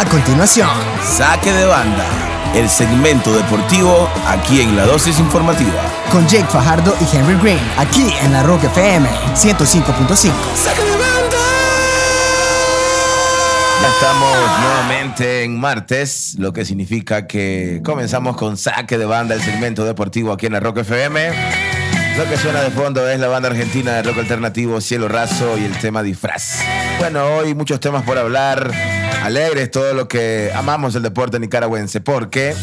A 0.00 0.04
continuación, 0.06 0.70
Saque 1.02 1.52
de 1.52 1.66
banda, 1.66 2.06
el 2.54 2.70
segmento 2.70 3.34
deportivo 3.36 4.08
aquí 4.26 4.62
en 4.62 4.74
la 4.74 4.86
dosis 4.86 5.18
informativa. 5.18 5.74
con 6.10 6.26
Jake 6.26 6.46
Fajardo 6.46 6.94
y 7.02 7.16
Henry 7.16 7.34
Green, 7.42 7.60
aquí 7.76 8.10
en 8.22 8.32
la 8.32 8.42
Rock 8.42 8.64
FM 8.64 9.06
105.5. 9.34 10.32
Saque 10.54 10.80
de 10.80 10.90
banda. 10.92 11.36
Ya 13.82 13.88
estamos 13.88 14.36
nuevamente 14.62 15.44
en 15.44 15.60
martes, 15.60 16.34
lo 16.38 16.54
que 16.54 16.64
significa 16.64 17.26
que 17.26 17.82
comenzamos 17.84 18.38
con 18.38 18.56
Saque 18.56 18.96
de 18.96 19.04
banda, 19.04 19.34
el 19.34 19.42
segmento 19.42 19.84
deportivo 19.84 20.32
aquí 20.32 20.46
en 20.46 20.54
la 20.54 20.60
Rock 20.60 20.78
FM. 20.78 21.30
Lo 22.16 22.24
que 22.26 22.38
suena 22.38 22.62
de 22.62 22.70
fondo 22.70 23.06
es 23.06 23.20
la 23.20 23.28
banda 23.28 23.50
argentina 23.50 23.92
de 23.92 24.02
rock 24.02 24.18
alternativo 24.18 24.80
Cielo 24.80 25.08
Raso 25.08 25.58
y 25.58 25.64
el 25.64 25.76
tema 25.78 26.02
disfraz. 26.02 26.58
Bueno, 26.98 27.24
hoy 27.36 27.54
muchos 27.54 27.80
temas 27.80 28.02
por 28.02 28.18
hablar, 28.18 28.70
alegres, 29.22 29.70
todo 29.70 29.94
lo 29.94 30.08
que 30.08 30.50
amamos 30.54 30.94
el 30.94 31.02
deporte 31.02 31.38
nicaragüense, 31.38 32.00
porque 32.00 32.54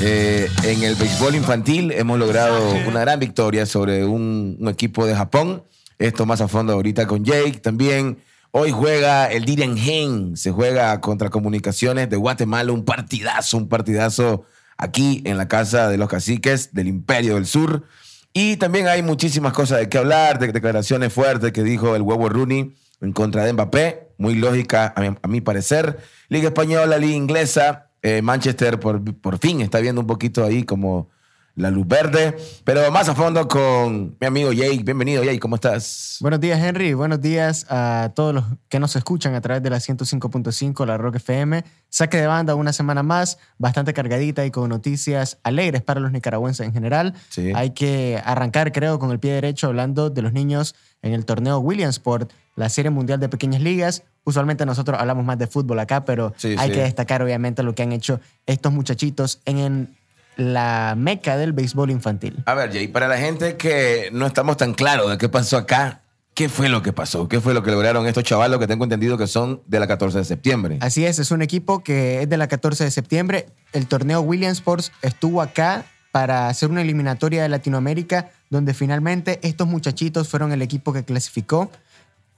eh, 0.00 0.48
en 0.64 0.82
el 0.82 0.94
béisbol 0.96 1.34
infantil 1.34 1.92
hemos 1.92 2.18
logrado 2.18 2.72
una 2.86 3.00
gran 3.00 3.20
victoria 3.20 3.66
sobre 3.66 4.04
un, 4.04 4.56
un 4.58 4.68
equipo 4.68 5.06
de 5.06 5.14
Japón. 5.14 5.64
Esto 5.98 6.26
más 6.26 6.40
a 6.40 6.48
fondo 6.48 6.72
ahorita 6.72 7.06
con 7.06 7.24
Jake. 7.24 7.60
También 7.60 8.18
hoy 8.50 8.72
juega 8.72 9.26
el 9.26 9.44
Dirian 9.44 9.76
Gen, 9.76 10.36
se 10.36 10.50
juega 10.50 11.00
contra 11.00 11.30
Comunicaciones 11.30 12.10
de 12.10 12.16
Guatemala, 12.16 12.72
un 12.72 12.84
partidazo, 12.84 13.56
un 13.56 13.68
partidazo 13.68 14.44
aquí 14.76 15.22
en 15.24 15.38
la 15.38 15.46
casa 15.46 15.88
de 15.88 15.98
los 15.98 16.08
caciques 16.08 16.74
del 16.74 16.88
Imperio 16.88 17.36
del 17.36 17.46
Sur. 17.46 17.84
Y 18.32 18.56
también 18.56 18.88
hay 18.88 19.02
muchísimas 19.02 19.52
cosas 19.52 19.78
de 19.78 19.88
qué 19.88 19.98
hablar, 19.98 20.38
de 20.38 20.50
declaraciones 20.50 21.12
fuertes 21.12 21.52
que 21.52 21.62
dijo 21.62 21.94
el 21.94 22.02
huevo 22.02 22.28
Rooney 22.28 22.74
en 23.00 23.12
contra 23.12 23.44
de 23.44 23.52
Mbappé, 23.52 24.01
muy 24.18 24.34
lógica 24.34 24.92
a 24.96 25.00
mi, 25.00 25.16
a 25.20 25.28
mi 25.28 25.40
parecer. 25.40 25.98
Liga 26.28 26.48
Española, 26.48 26.98
Liga 26.98 27.14
Inglesa, 27.14 27.90
eh, 28.02 28.20
Manchester 28.22 28.80
por, 28.80 29.02
por 29.20 29.38
fin 29.38 29.60
está 29.60 29.78
viendo 29.78 30.00
un 30.00 30.06
poquito 30.06 30.44
ahí 30.44 30.64
como 30.64 31.08
la 31.54 31.70
luz 31.70 31.86
verde. 31.86 32.36
Pero 32.64 32.90
más 32.90 33.08
a 33.08 33.14
fondo 33.14 33.46
con 33.46 34.16
mi 34.20 34.26
amigo 34.26 34.52
Jake. 34.52 34.82
Bienvenido, 34.82 35.22
Jake, 35.22 35.40
¿cómo 35.40 35.56
estás? 35.56 36.16
Buenos 36.20 36.40
días, 36.40 36.58
Henry. 36.60 36.94
Buenos 36.94 37.20
días 37.20 37.66
a 37.68 38.12
todos 38.14 38.34
los 38.34 38.44
que 38.68 38.80
nos 38.80 38.96
escuchan 38.96 39.34
a 39.34 39.40
través 39.40 39.62
de 39.62 39.70
la 39.70 39.76
105.5, 39.76 40.86
la 40.86 40.98
Rock 40.98 41.16
FM. 41.16 41.64
Saque 41.88 42.18
de 42.18 42.26
banda 42.26 42.54
una 42.54 42.72
semana 42.72 43.02
más, 43.02 43.38
bastante 43.58 43.92
cargadita 43.92 44.46
y 44.46 44.50
con 44.50 44.68
noticias 44.68 45.38
alegres 45.42 45.82
para 45.82 46.00
los 46.00 46.12
nicaragüenses 46.12 46.66
en 46.66 46.72
general. 46.72 47.14
Sí. 47.28 47.52
Hay 47.54 47.70
que 47.70 48.20
arrancar, 48.24 48.72
creo, 48.72 48.98
con 48.98 49.10
el 49.10 49.20
pie 49.20 49.32
derecho 49.32 49.66
hablando 49.66 50.10
de 50.10 50.22
los 50.22 50.32
niños 50.32 50.74
en 51.02 51.12
el 51.12 51.24
torneo 51.24 51.58
Williamsport, 51.58 52.32
la 52.56 52.68
Serie 52.68 52.90
Mundial 52.90 53.20
de 53.20 53.28
Pequeñas 53.28 53.60
Ligas. 53.60 54.04
Usualmente 54.24 54.64
nosotros 54.66 54.98
hablamos 55.00 55.24
más 55.24 55.38
de 55.38 55.46
fútbol 55.46 55.78
acá, 55.80 56.04
pero 56.04 56.32
Sí, 56.36 56.54
hay 56.58 56.68
sí. 56.68 56.74
que 56.74 56.82
destacar 56.82 57.22
obviamente 57.22 57.62
lo 57.62 57.74
que 57.74 57.82
han 57.82 57.92
hecho 57.92 58.20
estos 58.46 58.72
muchachitos 58.72 59.40
en, 59.44 59.58
en 59.58 59.96
la 60.36 60.94
meca 60.96 61.36
del 61.36 61.52
béisbol 61.52 61.90
infantil. 61.90 62.42
A 62.46 62.54
ver, 62.54 62.72
Jay, 62.72 62.88
para 62.88 63.08
la 63.08 63.18
gente 63.18 63.56
que 63.56 64.08
no 64.12 64.26
estamos 64.26 64.56
tan 64.56 64.74
claros 64.74 65.10
de 65.10 65.18
qué 65.18 65.28
pasó 65.28 65.56
acá, 65.58 66.00
¿qué 66.34 66.48
fue 66.48 66.68
lo 66.68 66.82
que 66.82 66.92
pasó? 66.92 67.28
¿Qué 67.28 67.40
fue 67.40 67.52
lo 67.52 67.62
que 67.62 67.70
lograron 67.70 68.06
estos 68.06 68.24
chavalos 68.24 68.58
que 68.58 68.66
tengo 68.66 68.84
entendido 68.84 69.18
que 69.18 69.26
son 69.26 69.60
de 69.66 69.78
la 69.80 69.86
14 69.86 70.18
de 70.18 70.24
septiembre? 70.24 70.78
Así 70.80 71.04
es, 71.04 71.18
es 71.18 71.30
un 71.32 71.42
equipo 71.42 71.82
que 71.82 72.22
es 72.22 72.28
de 72.28 72.36
la 72.38 72.48
14 72.48 72.84
de 72.84 72.90
septiembre. 72.90 73.46
El 73.72 73.86
torneo 73.86 74.20
Williamsports 74.20 74.92
estuvo 75.02 75.42
acá 75.42 75.84
para 76.12 76.48
hacer 76.48 76.70
una 76.70 76.82
eliminatoria 76.82 77.42
de 77.42 77.48
Latinoamérica, 77.48 78.30
donde 78.50 78.72
finalmente 78.74 79.38
estos 79.42 79.66
muchachitos 79.66 80.28
fueron 80.28 80.52
el 80.52 80.62
equipo 80.62 80.92
que 80.92 81.04
clasificó 81.04 81.70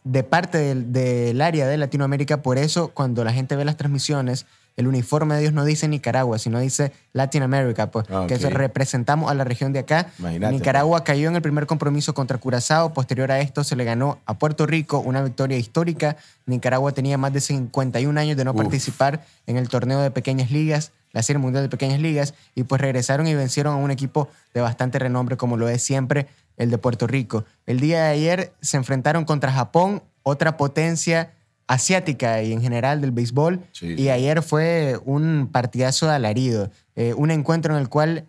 de 0.05 0.23
parte 0.23 0.59
del, 0.59 0.93
del 0.93 1.41
área 1.41 1.67
de 1.67 1.77
Latinoamérica. 1.77 2.43
Por 2.43 2.59
eso, 2.59 2.89
cuando 2.89 3.25
la 3.25 3.33
gente 3.33 3.57
ve 3.57 3.65
las 3.65 3.77
transmisiones, 3.77 4.47
el 4.77 4.89
uniforme 4.89 5.35
de 5.35 5.43
ellos 5.43 5.53
no 5.53 5.65
dice 5.65 5.87
Nicaragua, 5.87 6.39
sino 6.39 6.59
dice 6.59 6.93
Latinoamérica, 7.13 7.91
pues 7.91 8.07
Ah, 8.11 8.25
que 8.27 8.35
eso 8.35 8.51
representamos 8.51 9.31
a 9.31 9.35
la 9.35 9.45
región 9.45 9.73
de 9.73 9.79
acá. 9.79 10.09
Imagínate. 10.19 10.53
Nicaragua 10.53 11.05
cayó 11.05 11.29
en 11.29 11.37
el 11.37 11.43
primer 11.43 11.67
compromiso 11.67 12.13
contra 12.13 12.39
Curazao. 12.39 12.93
Posterior 12.93 13.31
a 13.31 13.41
esto, 13.41 13.63
se 13.63 13.77
le 13.77 13.85
ganó 13.85 14.19
a 14.27 14.35
Puerto 14.39 14.67
Rico 14.67 14.99
una 14.99 15.23
victoria 15.23 15.57
histórica. 15.57 16.17
Nicaragua 16.47 16.93
tenía 16.93 17.17
más 17.19 17.33
de 17.33 17.41
51 17.41 18.19
años 18.19 18.37
de 18.37 18.45
no 18.45 18.51
Uf. 18.51 18.57
participar 18.57 19.25
en 19.47 19.57
el 19.57 19.69
torneo 19.69 20.01
de 20.01 20.11
pequeñas 20.11 20.51
ligas, 20.51 20.91
la 21.13 21.23
Serie 21.23 21.39
Mundial 21.39 21.63
de 21.63 21.69
Pequeñas 21.69 22.01
Ligas, 22.01 22.35
y 22.57 22.65
pues 22.65 22.81
regresaron 22.81 23.29
y 23.29 23.35
vencieron 23.35 23.75
a 23.75 23.77
un 23.77 23.93
equipo 23.93 24.29
de 24.53 24.61
bastante 24.61 24.99
renombre, 24.99 25.37
como 25.37 25.57
lo 25.57 25.69
es 25.69 25.81
siempre 25.83 26.27
el 26.57 26.71
de 26.71 26.79
Puerto 26.79 27.07
Rico. 27.07 27.45
El 27.67 27.81
día 27.81 28.05
de 28.05 28.11
ayer 28.11 28.53
se 28.61 28.77
enfrentaron 28.77 29.25
contra 29.25 29.53
Japón, 29.53 30.03
otra 30.23 30.57
potencia 30.57 31.33
asiática 31.67 32.43
y 32.43 32.53
en 32.53 32.61
general 32.61 33.01
del 33.01 33.11
béisbol. 33.11 33.61
Sí, 33.73 33.95
y 33.97 34.09
ayer 34.09 34.43
fue 34.43 34.99
un 35.05 35.49
partidazo 35.51 36.07
de 36.07 36.13
alarido, 36.13 36.71
eh, 36.95 37.15
un 37.17 37.31
encuentro 37.31 37.75
en 37.75 37.81
el 37.81 37.89
cual 37.89 38.27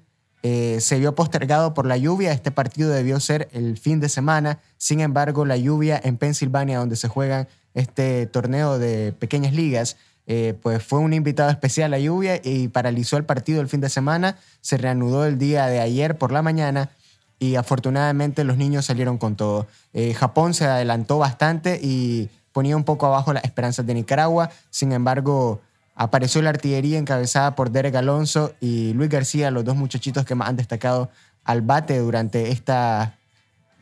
eh, 0.47 0.80
se 0.80 1.00
vio 1.00 1.16
postergado 1.16 1.74
por 1.74 1.88
la 1.88 1.97
lluvia. 1.97 2.31
Este 2.31 2.52
partido 2.52 2.91
debió 2.91 3.19
ser 3.19 3.50
el 3.52 3.78
fin 3.78 4.00
de 4.00 4.09
semana. 4.09 4.59
Sin 4.78 5.00
embargo, 5.00 5.44
la 5.44 5.58
lluvia 5.58 6.00
en 6.03 6.18
Pensilvania, 6.18 6.78
donde 6.78 6.96
se 6.96 7.08
juegan 7.08 7.47
este 7.74 8.28
torneo 8.28 8.78
de 8.78 9.12
pequeñas 9.12 9.53
ligas, 9.53 9.97
eh, 10.28 10.53
pues 10.62 10.84
fue 10.84 11.00
un 11.00 11.14
invitado 11.14 11.50
especial 11.50 11.91
la 11.91 12.00
lluvia 12.00 12.40
y 12.44 12.68
paralizó 12.68 13.18
el 13.18 13.25
partido 13.25 13.59
el 13.59 13.69
fin 13.69 13.81
de 13.81 13.90
semana. 13.90 14.38
Se 14.62 14.78
reanudó 14.78 15.25
el 15.25 15.40
día 15.40 15.66
de 15.66 15.80
ayer 15.80 16.18
por 16.18 16.31
la 16.31 16.44
mañana 16.44 16.91
y 17.40 17.56
afortunadamente 17.56 18.44
los 18.44 18.57
niños 18.57 18.85
salieron 18.85 19.18
con 19.18 19.35
todo. 19.35 19.68
Eh, 19.94 20.13
Japón 20.13 20.53
se 20.53 20.66
adelantó 20.66 21.18
bastante 21.18 21.79
y 21.81 22.29
ponía 22.51 22.78
un 22.78 22.84
poco 22.84 23.06
abajo 23.06 23.34
las 23.34 23.44
esperanzas 23.44 23.85
de 23.85 23.94
Nicaragua. 23.94 24.50
Sin 24.69 24.91
embargo, 24.94 25.62
apareció 25.96 26.41
la 26.41 26.50
artillería 26.51 26.97
encabezada 26.97 27.56
por 27.56 27.72
Derek 27.72 27.96
Alonso 27.96 28.53
y 28.62 28.94
Luis 28.94 29.09
García, 29.09 29.51
los 29.51 29.66
dos 29.66 29.75
muchachitos 29.75 30.25
que 30.25 30.35
más 30.35 30.47
han 30.50 30.56
destacado 30.56 31.09
al 31.44 31.62
bate 31.62 32.00
durante 32.00 32.51
esta, 32.51 33.18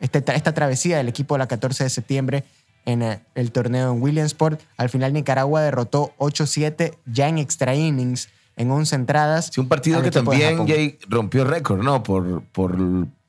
tra- 0.01 0.35
esta 0.35 0.53
travesía 0.53 0.97
del 0.97 1.07
equipo 1.07 1.35
de 1.35 1.39
la 1.39 1.47
14 1.47 1.83
de 1.85 1.89
septiembre 1.89 2.43
en 2.85 3.01
eh, 3.03 3.21
el 3.35 3.51
torneo 3.51 3.93
en 3.93 4.01
Williamsport. 4.01 4.59
Al 4.77 4.89
final 4.89 5.13
Nicaragua 5.13 5.61
derrotó 5.61 6.13
8-7 6.17 6.97
ya 7.05 7.29
en 7.29 7.37
extra 7.37 7.75
innings 7.75 8.29
en 8.55 8.69
11 8.69 8.95
entradas. 8.95 9.49
Sí, 9.53 9.61
un 9.61 9.67
partido 9.69 10.01
que 10.01 10.11
también. 10.11 10.67
Jay, 10.67 10.99
rompió 11.07 11.45
récord, 11.45 11.81
¿no? 11.81 12.03
Por, 12.03 12.43
por, 12.51 12.77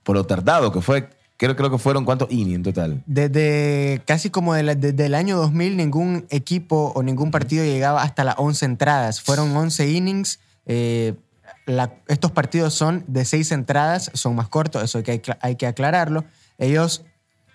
por 0.04 0.14
lo 0.16 0.24
tardado 0.24 0.70
que 0.72 0.80
fue. 0.80 1.08
Creo, 1.36 1.56
creo 1.56 1.68
que 1.68 1.78
fueron 1.78 2.04
cuántos 2.04 2.30
innings 2.30 2.54
en 2.54 2.62
total. 2.62 3.02
Desde 3.06 4.00
casi 4.06 4.30
como 4.30 4.54
de 4.54 4.62
la- 4.62 4.74
desde 4.76 5.06
el 5.06 5.14
año 5.16 5.36
2000, 5.36 5.76
ningún 5.76 6.26
equipo 6.30 6.92
o 6.94 7.02
ningún 7.02 7.32
partido 7.32 7.64
llegaba 7.64 8.02
hasta 8.02 8.22
las 8.22 8.36
11 8.38 8.64
entradas. 8.66 9.20
Fueron 9.20 9.54
11 9.56 9.88
innings. 9.90 10.38
eh, 10.66 11.14
la- 11.66 11.92
estos 12.08 12.30
partidos 12.30 12.72
son 12.74 13.04
de 13.06 13.24
6 13.26 13.50
entradas, 13.52 14.10
son 14.14 14.34
más 14.34 14.48
cortos, 14.48 14.82
eso 14.82 14.98
hay 14.98 15.04
que, 15.04 15.22
hay 15.40 15.56
que 15.56 15.66
aclararlo. 15.66 16.24
Ellos, 16.58 17.04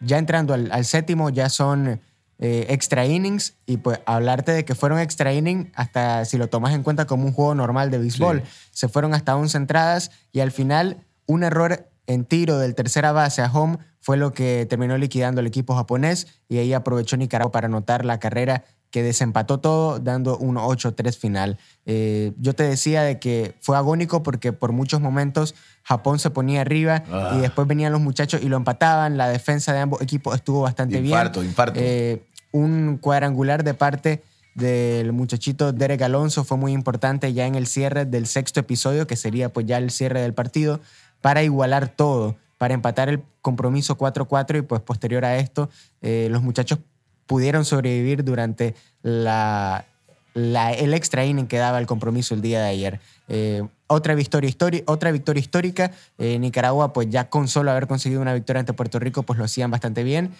ya 0.01 0.17
entrando 0.19 0.53
al, 0.53 0.71
al 0.71 0.85
séptimo, 0.85 1.29
ya 1.31 1.49
son 1.49 2.01
eh, 2.41 2.67
extra 2.69 3.05
innings. 3.05 3.55
Y 3.65 3.77
pues 3.77 3.99
hablarte 4.05 4.51
de 4.51 4.63
que 4.65 4.75
fueron 4.75 4.99
extra 4.99 5.33
innings, 5.33 5.67
hasta 5.75 6.23
si 6.25 6.37
lo 6.37 6.47
tomas 6.49 6.73
en 6.75 6.83
cuenta 6.83 7.05
como 7.05 7.25
un 7.25 7.33
juego 7.33 7.55
normal 7.55 7.89
de 7.91 7.97
béisbol, 7.97 8.43
se 8.71 8.87
fueron 8.89 9.13
hasta 9.13 9.35
11 9.35 9.57
entradas 9.57 10.11
y 10.31 10.39
al 10.41 10.51
final 10.51 10.97
un 11.25 11.43
error 11.43 11.88
en 12.09 12.25
tiro 12.25 12.57
del 12.57 12.75
tercera 12.75 13.11
base 13.13 13.41
a 13.41 13.49
home 13.51 13.77
fue 14.01 14.17
lo 14.17 14.33
que 14.33 14.65
terminó 14.69 14.97
liquidando 14.97 15.39
el 15.41 15.47
equipo 15.47 15.75
japonés 15.75 16.27
y 16.49 16.57
ahí 16.57 16.73
aprovechó 16.73 17.15
Nicaragua 17.15 17.51
para 17.51 17.67
anotar 17.67 18.03
la 18.03 18.19
carrera 18.19 18.63
que 18.91 19.03
desempató 19.03 19.59
todo 19.59 19.99
dando 19.99 20.35
un 20.37 20.55
8-3 20.55 21.15
final. 21.15 21.59
Eh, 21.85 22.33
yo 22.39 22.53
te 22.55 22.63
decía 22.63 23.03
de 23.03 23.19
que 23.19 23.53
fue 23.61 23.77
agónico 23.77 24.23
porque 24.23 24.51
por 24.51 24.71
muchos 24.71 24.99
momentos 24.99 25.53
Japón 25.83 26.17
se 26.17 26.31
ponía 26.31 26.61
arriba 26.61 27.03
Ah. 27.11 27.33
y 27.37 27.41
después 27.41 27.67
venían 27.67 27.91
los 27.91 28.01
muchachos 28.01 28.41
y 28.43 28.49
lo 28.49 28.57
empataban. 28.57 29.15
La 29.15 29.29
defensa 29.29 29.73
de 29.73 29.79
ambos 29.79 30.01
equipos 30.01 30.33
estuvo 30.35 30.61
bastante 30.61 30.97
Infarto, 30.97 31.41
bien. 31.41 31.51
infarto. 31.51 31.79
Eh, 31.79 32.23
un 32.51 32.97
cuadrangular 32.97 33.63
de 33.63 33.75
parte 33.75 34.23
del 34.55 35.13
muchachito 35.13 35.71
Derek 35.71 36.01
Alonso 36.01 36.43
fue 36.43 36.57
muy 36.57 36.73
importante 36.73 37.31
ya 37.33 37.45
en 37.45 37.53
el 37.53 37.67
cierre 37.67 38.05
del 38.05 38.25
sexto 38.25 38.59
episodio, 38.59 39.05
que 39.05 39.15
sería 39.15 39.53
pues 39.53 39.67
ya 39.67 39.77
el 39.77 39.91
cierre 39.91 40.21
del 40.21 40.33
partido, 40.33 40.79
para 41.21 41.43
igualar 41.43 41.87
todo, 41.89 42.35
para 42.57 42.73
empatar 42.73 43.09
el 43.09 43.23
compromiso 43.41 43.97
4-4 43.97 44.59
y 44.59 44.61
pues 44.63 44.81
posterior 44.81 45.23
a 45.25 45.37
esto 45.37 45.69
eh, 46.01 46.27
los 46.31 46.41
muchachos 46.41 46.79
pudieron 47.25 47.63
sobrevivir 47.65 48.23
durante 48.23 48.75
la, 49.01 49.85
la- 50.33 50.73
el 50.73 50.93
extra 50.93 51.25
inning 51.25 51.47
que 51.47 51.57
daba 51.57 51.79
el 51.79 51.85
compromiso 51.87 52.33
el 52.33 52.41
día 52.41 52.61
de 52.61 52.67
ayer. 52.69 52.99
Eh, 53.27 53.63
otra, 53.87 54.13
victoria 54.15 54.51
otra 54.85 55.11
victoria 55.11 55.39
histórica, 55.39 55.91
eh, 56.17 56.37
Nicaragua 56.39 56.93
pues 56.93 57.09
ya 57.09 57.29
con 57.29 57.47
solo 57.47 57.71
haber 57.71 57.87
conseguido 57.87 58.21
una 58.21 58.33
victoria 58.33 58.59
ante 58.61 58.73
Puerto 58.73 58.99
Rico 58.99 59.23
pues 59.23 59.37
lo 59.39 59.45
hacían 59.45 59.71
bastante 59.71 60.03
bien. 60.03 60.31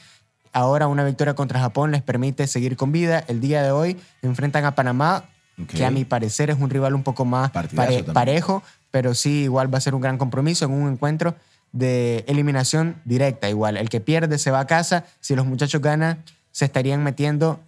Ahora 0.51 0.87
una 0.87 1.03
victoria 1.03 1.35
contra 1.35 1.59
Japón 1.59 1.91
les 1.91 2.01
permite 2.01 2.47
seguir 2.47 2.75
con 2.75 2.91
vida. 2.91 3.23
El 3.27 3.39
día 3.39 3.61
de 3.61 3.71
hoy 3.71 3.97
enfrentan 4.23 4.65
a 4.65 4.73
Panamá, 4.75 5.25
que 5.67 5.85
a 5.85 5.91
mi 5.91 6.05
parecer 6.05 6.49
es 6.49 6.57
un 6.59 6.69
rival 6.69 6.95
un 6.95 7.03
poco 7.03 7.23
más 7.25 7.51
pare- 7.75 7.93
parejo, 8.13 8.63
pero 8.91 9.13
sí 9.13 9.43
igual 9.43 9.73
va 9.73 9.77
a 9.77 9.81
ser 9.81 9.95
un 9.95 10.01
gran 10.01 10.17
compromiso 10.17 10.65
en 10.65 10.71
un 10.71 10.91
encuentro 10.91 11.35
de 11.71 12.23
eliminación 12.27 12.95
directa 13.05 13.49
igual. 13.49 13.77
El 13.77 13.89
que 13.89 14.01
pierde 14.01 14.37
se 14.39 14.51
va 14.51 14.61
a 14.61 14.67
casa, 14.67 15.05
si 15.19 15.35
los 15.35 15.45
muchachos 15.45 15.81
ganan 15.81 16.23
se 16.51 16.65
estarían 16.65 17.03
metiendo 17.03 17.59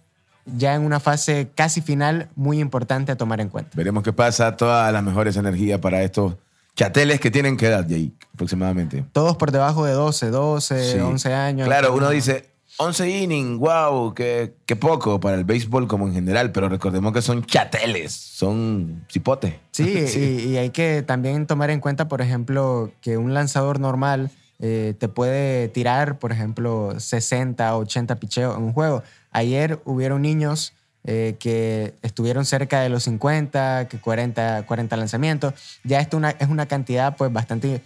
ya 0.44 0.74
en 0.74 0.82
una 0.82 0.98
fase 0.98 1.50
casi 1.54 1.80
final 1.80 2.28
muy 2.34 2.58
importante 2.58 3.12
a 3.12 3.16
tomar 3.16 3.40
en 3.40 3.48
cuenta. 3.48 3.70
Veremos 3.74 4.02
qué 4.02 4.12
pasa. 4.12 4.56
Todas 4.56 4.92
las 4.92 5.02
mejores 5.02 5.36
energías 5.36 5.78
para 5.78 6.02
estos 6.02 6.34
chateles 6.74 7.20
que 7.20 7.30
tienen 7.30 7.56
que 7.56 7.66
edad, 7.68 7.86
Jay, 7.88 8.12
aproximadamente. 8.34 9.04
Todos 9.12 9.36
por 9.36 9.52
debajo 9.52 9.84
de 9.84 9.92
12, 9.92 10.30
12, 10.30 10.92
Sí. 10.94 10.98
11 10.98 11.32
años. 11.32 11.66
Claro, 11.68 11.94
uno 11.94 12.10
dice 12.10 12.50
11 12.78 13.08
innings, 13.08 13.58
wow, 13.58 14.14
qué, 14.14 14.54
qué 14.66 14.76
poco 14.76 15.20
para 15.20 15.36
el 15.36 15.44
béisbol 15.44 15.86
como 15.86 16.08
en 16.08 16.14
general, 16.14 16.52
pero 16.52 16.68
recordemos 16.68 17.12
que 17.12 17.22
son 17.22 17.44
chateles, 17.44 18.12
son 18.12 19.04
cipotes. 19.10 19.54
Sí, 19.72 20.04
Y, 20.16 20.50
y 20.50 20.56
hay 20.56 20.70
que 20.70 21.02
también 21.02 21.46
tomar 21.46 21.70
en 21.70 21.80
cuenta, 21.80 22.08
por 22.08 22.20
ejemplo, 22.20 22.92
que 23.00 23.16
un 23.16 23.34
lanzador 23.34 23.80
normal 23.80 24.30
eh, 24.64 24.94
te 24.96 25.08
puede 25.08 25.68
tirar, 25.68 26.20
por 26.20 26.30
ejemplo, 26.30 26.94
60, 26.96 27.76
80 27.76 28.16
picheos 28.20 28.56
en 28.56 28.62
un 28.62 28.72
juego. 28.72 29.02
Ayer 29.32 29.80
hubieron 29.84 30.22
niños 30.22 30.74
eh, 31.02 31.34
que 31.40 31.94
estuvieron 32.02 32.44
cerca 32.44 32.80
de 32.80 32.88
los 32.88 33.02
50, 33.02 33.88
que 33.88 33.98
40, 33.98 34.64
40 34.64 34.96
lanzamientos. 34.96 35.54
Ya 35.82 35.98
esto 35.98 36.16
una, 36.16 36.30
es 36.30 36.48
una 36.48 36.66
cantidad 36.66 37.16
pues 37.16 37.32
bastante 37.32 37.82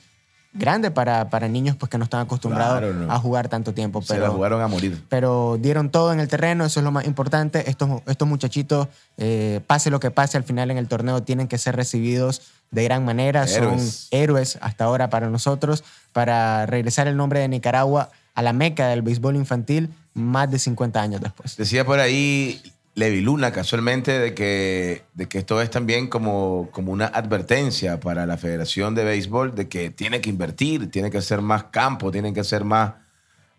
grande 0.59 0.91
para, 0.91 1.29
para 1.31 1.49
niños 1.49 1.77
pues, 1.77 1.89
que 1.91 1.99
no 1.99 2.05
están 2.05 2.21
acostumbrados 2.21 2.79
Claro, 2.79 2.95
no. 2.95 3.13
a 3.13 3.19
jugar 3.19 3.49
tanto 3.49 3.73
tiempo. 3.75 4.03
Se 4.03 4.15
la 4.15 4.21
Pero, 4.21 4.33
jugaron 4.33 4.63
a 4.63 4.69
morir. 4.69 5.03
pero 5.09 5.59
dieron 5.61 5.91
todo 5.91 6.13
en 6.13 6.21
el 6.21 6.29
terreno, 6.29 6.65
eso 6.65 6.81
es 6.81 6.85
lo 6.85 6.91
más 6.93 7.07
importante. 7.07 7.69
Estos, 7.71 8.03
estos 8.07 8.27
muchachitos, 8.29 8.89
eh, 9.17 9.61
pase 9.67 9.91
lo 9.91 10.01
que 10.01 10.11
pase, 10.11 10.37
al 10.37 10.45
final 10.45 10.71
en 10.71 10.79
el 10.79 10.89
torneo 10.89 11.23
tienen 11.23 11.49
que 11.49 11.59
ser 11.59 11.77
recibidos 11.77 12.43
de 12.71 12.85
gran 12.85 13.05
manera. 13.05 13.45
Héroes. 13.45 14.09
Son 14.11 14.19
héroes 14.19 14.59
hasta 14.61 14.85
ahora 14.85 15.11
para 15.11 15.29
nosotros, 15.31 15.85
para 16.13 16.67
regresar 16.67 17.07
el 17.07 17.17
nombre 17.17 17.41
de 17.41 17.49
Nicaragua 17.49 18.11
a 18.35 18.43
la 18.43 18.53
meca 18.53 18.89
del 18.89 19.03
béisbol 19.03 19.37
infantil 19.37 19.91
más 20.15 20.51
de 20.51 20.59
50 20.59 21.01
años 21.01 21.21
después. 21.21 21.57
Decía 21.57 21.85
por 21.87 21.99
ahí 22.01 22.61
Levi 22.97 23.21
Luna 23.21 23.53
casualmente 23.53 24.19
de 24.19 24.35
que, 24.35 25.05
de 25.13 25.29
que 25.29 25.37
esto 25.37 25.61
es 25.61 25.71
también 25.71 26.09
como, 26.09 26.71
como 26.73 26.93
una 26.93 27.05
advertencia 27.05 28.01
para 28.01 28.25
la 28.25 28.39
Federación 28.39 28.95
de 28.95 29.05
Béisbol 29.05 29.55
de 29.55 29.69
que 29.69 29.91
tiene 29.91 30.23
que 30.23 30.31
invertir, 30.31 30.91
tiene 30.91 31.11
que 31.11 31.21
ser 31.21 31.43
más 31.43 31.65
campo, 31.65 32.11
tiene 32.11 32.33
que 32.33 32.43
ser 32.43 32.65
más, 32.65 32.95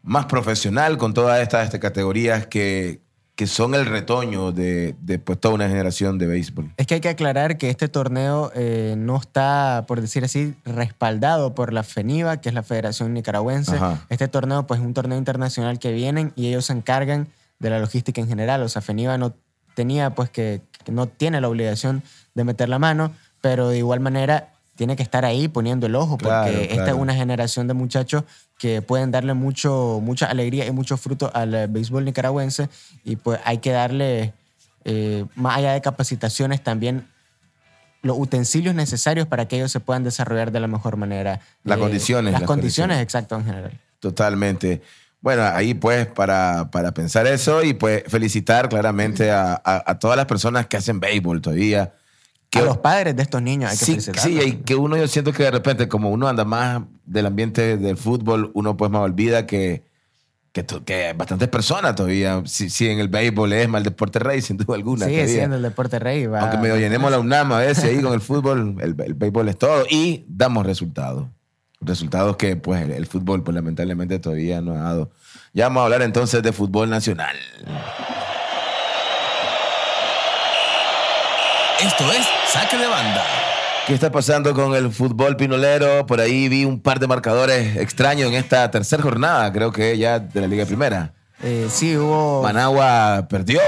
más 0.01 0.25
profesional 0.25 0.97
con 0.97 1.13
todas 1.13 1.39
estas 1.39 1.69
categorías 1.77 2.47
que, 2.47 2.99
que 3.35 3.45
son 3.45 3.75
el 3.75 3.85
retoño 3.85 4.51
de, 4.51 4.95
de 5.01 5.19
pues, 5.19 5.39
toda 5.39 5.53
una 5.53 5.69
generación 5.69 6.17
de 6.17 6.25
béisbol. 6.25 6.73
Es 6.75 6.87
que 6.87 6.95
hay 6.95 7.01
que 7.01 7.09
aclarar 7.09 7.59
que 7.59 7.69
este 7.69 7.87
torneo 7.89 8.51
eh, 8.55 8.95
no 8.97 9.17
está, 9.17 9.85
por 9.87 10.01
decir 10.01 10.23
así, 10.23 10.55
respaldado 10.65 11.53
por 11.53 11.73
la 11.73 11.83
FENIVA, 11.83 12.41
que 12.41 12.49
es 12.49 12.55
la 12.55 12.63
Federación 12.63 13.13
Nicaragüense. 13.13 13.75
Ajá. 13.75 14.03
Este 14.09 14.27
torneo, 14.27 14.65
pues, 14.65 14.79
es 14.79 14.85
un 14.85 14.95
torneo 14.95 15.19
internacional 15.19 15.77
que 15.77 15.91
vienen 15.91 16.33
y 16.35 16.47
ellos 16.47 16.65
se 16.65 16.73
encargan 16.73 17.27
de 17.59 17.69
la 17.69 17.79
logística 17.79 18.21
en 18.21 18.27
general. 18.27 18.61
O 18.63 18.69
sea, 18.69 18.81
FENIVA 18.81 19.17
no 19.17 19.33
tenía, 19.75 20.11
pues, 20.15 20.29
que, 20.29 20.61
que 20.83 20.91
no 20.91 21.07
tiene 21.07 21.39
la 21.41 21.49
obligación 21.49 22.03
de 22.35 22.43
meter 22.43 22.69
la 22.69 22.79
mano, 22.79 23.13
pero 23.41 23.69
de 23.69 23.77
igual 23.77 23.99
manera 23.99 24.49
tiene 24.75 24.95
que 24.95 25.01
estar 25.03 25.25
ahí 25.25 25.47
poniendo 25.47 25.87
el 25.87 25.95
ojo, 25.95 26.17
porque 26.19 26.27
Claro, 26.29 26.49
esta 26.59 26.73
claro. 26.75 26.95
es 26.95 27.01
una 27.01 27.15
generación 27.15 27.67
de 27.67 27.73
muchachos 27.73 28.23
que 28.59 28.81
pueden 28.83 29.09
darle 29.09 29.33
mucho, 29.33 29.99
mucha 30.03 30.27
alegría 30.27 30.67
y 30.67 30.71
mucho 30.71 30.97
fruto 30.97 31.31
al 31.33 31.53
eh, 31.55 31.67
béisbol 31.67 32.05
nicaragüense 32.05 32.69
y 33.03 33.15
pues 33.15 33.39
hay 33.43 33.57
que 33.57 33.71
darle, 33.71 34.33
eh, 34.85 35.25
más 35.35 35.57
allá 35.57 35.73
de 35.73 35.81
capacitaciones, 35.81 36.63
también 36.63 37.07
los 38.03 38.17
utensilios 38.19 38.75
necesarios 38.75 39.25
para 39.27 39.47
que 39.47 39.55
ellos 39.57 39.71
se 39.71 39.79
puedan 39.79 40.03
desarrollar 40.03 40.51
de 40.51 40.59
la 40.59 40.67
mejor 40.67 40.95
manera. 40.95 41.39
Las 41.63 41.77
Eh, 41.77 41.81
condiciones, 41.81 42.31
Las, 42.33 42.41
las 42.41 42.47
condiciones, 42.47 42.97
condiciones. 42.97 43.01
exacto, 43.03 43.35
en 43.35 43.45
general. 43.45 43.79
Totalmente. 43.99 44.81
Bueno, 45.27 45.43
ahí 45.43 45.73
pues 45.73 46.07
para, 46.07 46.71
para 46.71 46.93
pensar 46.93 47.27
eso 47.27 47.61
y 47.61 47.73
pues 47.73 48.03
felicitar 48.07 48.69
claramente 48.69 49.29
a, 49.29 49.61
a- 49.61 49.83
a 49.85 49.99
todas 49.99 50.15
las 50.15 50.25
personas 50.25 50.67
que 50.67 50.77
hacen 50.77 51.01
béisbol 51.01 51.41
todavía. 51.41 51.93
Que, 52.49 52.59
a 52.59 52.61
los 52.61 52.77
padres 52.77 53.13
de 53.13 53.23
estos 53.23 53.41
niños 53.41 53.69
hay 53.71 53.77
que 53.77 53.83
sí, 53.83 53.91
felicitarlos. 53.99 54.23
sí, 54.41 54.49
y 54.49 54.51
que 54.63 54.75
uno 54.75 54.95
yo 54.95 55.05
siento 55.09 55.33
que 55.33 55.43
de 55.43 55.51
repente 55.51 55.89
como 55.89 56.11
uno 56.11 56.29
anda 56.29 56.45
más 56.45 56.81
del 57.05 57.25
ambiente 57.25 57.75
del 57.75 57.97
fútbol, 57.97 58.51
uno 58.53 58.77
pues 58.77 58.89
más 58.89 59.01
olvida 59.01 59.45
que, 59.45 59.83
que, 60.53 60.65
que 60.85 61.11
bastantes 61.11 61.49
personas 61.49 61.93
todavía, 61.95 62.41
si, 62.45 62.69
si 62.69 62.87
en 62.87 62.99
el 62.99 63.09
béisbol 63.09 63.51
es 63.51 63.67
más 63.67 63.79
el 63.79 63.83
deporte 63.83 64.19
rey, 64.19 64.39
sin 64.41 64.55
duda 64.55 64.75
alguna. 64.75 65.07
Sigue 65.07 65.17
todavía. 65.17 65.35
siendo 65.39 65.57
el 65.57 65.61
deporte 65.63 65.99
rey. 65.99 66.25
va- 66.25 66.39
Aunque 66.39 66.57
medio 66.57 66.77
llenemos 66.77 67.11
la 67.11 67.19
UNAM 67.19 67.51
a 67.51 67.59
veces 67.59 67.83
ahí 67.83 67.99
con 68.01 68.13
el 68.13 68.21
fútbol, 68.21 68.77
el, 68.79 68.95
el 69.05 69.13
béisbol 69.13 69.49
es 69.49 69.57
todo 69.57 69.83
y 69.89 70.23
damos 70.29 70.65
resultados. 70.65 71.27
Resultados 71.87 72.37
que 72.37 72.55
pues 72.55 72.83
el, 72.83 72.91
el 72.91 73.07
fútbol 73.07 73.43
pues 73.43 73.55
lamentablemente 73.55 74.19
todavía 74.19 74.61
no 74.61 74.73
ha 74.73 74.79
dado. 74.79 75.11
Ya 75.53 75.65
vamos 75.65 75.81
a 75.81 75.85
hablar 75.85 76.01
entonces 76.03 76.43
de 76.43 76.53
fútbol 76.53 76.89
nacional. 76.89 77.35
Esto 81.79 82.11
es 82.11 82.27
Saque 82.47 82.77
de 82.77 82.87
Banda. 82.87 83.23
¿Qué 83.87 83.93
está 83.93 84.11
pasando 84.11 84.53
con 84.53 84.75
el 84.75 84.91
fútbol 84.91 85.37
pinolero? 85.37 86.05
Por 86.05 86.19
ahí 86.19 86.49
vi 86.49 86.65
un 86.65 86.81
par 86.81 86.99
de 86.99 87.07
marcadores 87.07 87.77
extraños 87.77 88.29
en 88.29 88.33
esta 88.33 88.69
tercera 88.69 89.01
jornada, 89.01 89.53
creo 89.53 89.71
que 89.71 89.97
ya 89.97 90.19
de 90.19 90.41
la 90.41 90.47
Liga 90.47 90.65
Primera. 90.65 91.13
Eh, 91.41 91.67
sí, 91.69 91.95
hubo... 91.95 92.41
Managua 92.41 93.27
perdió, 93.29 93.61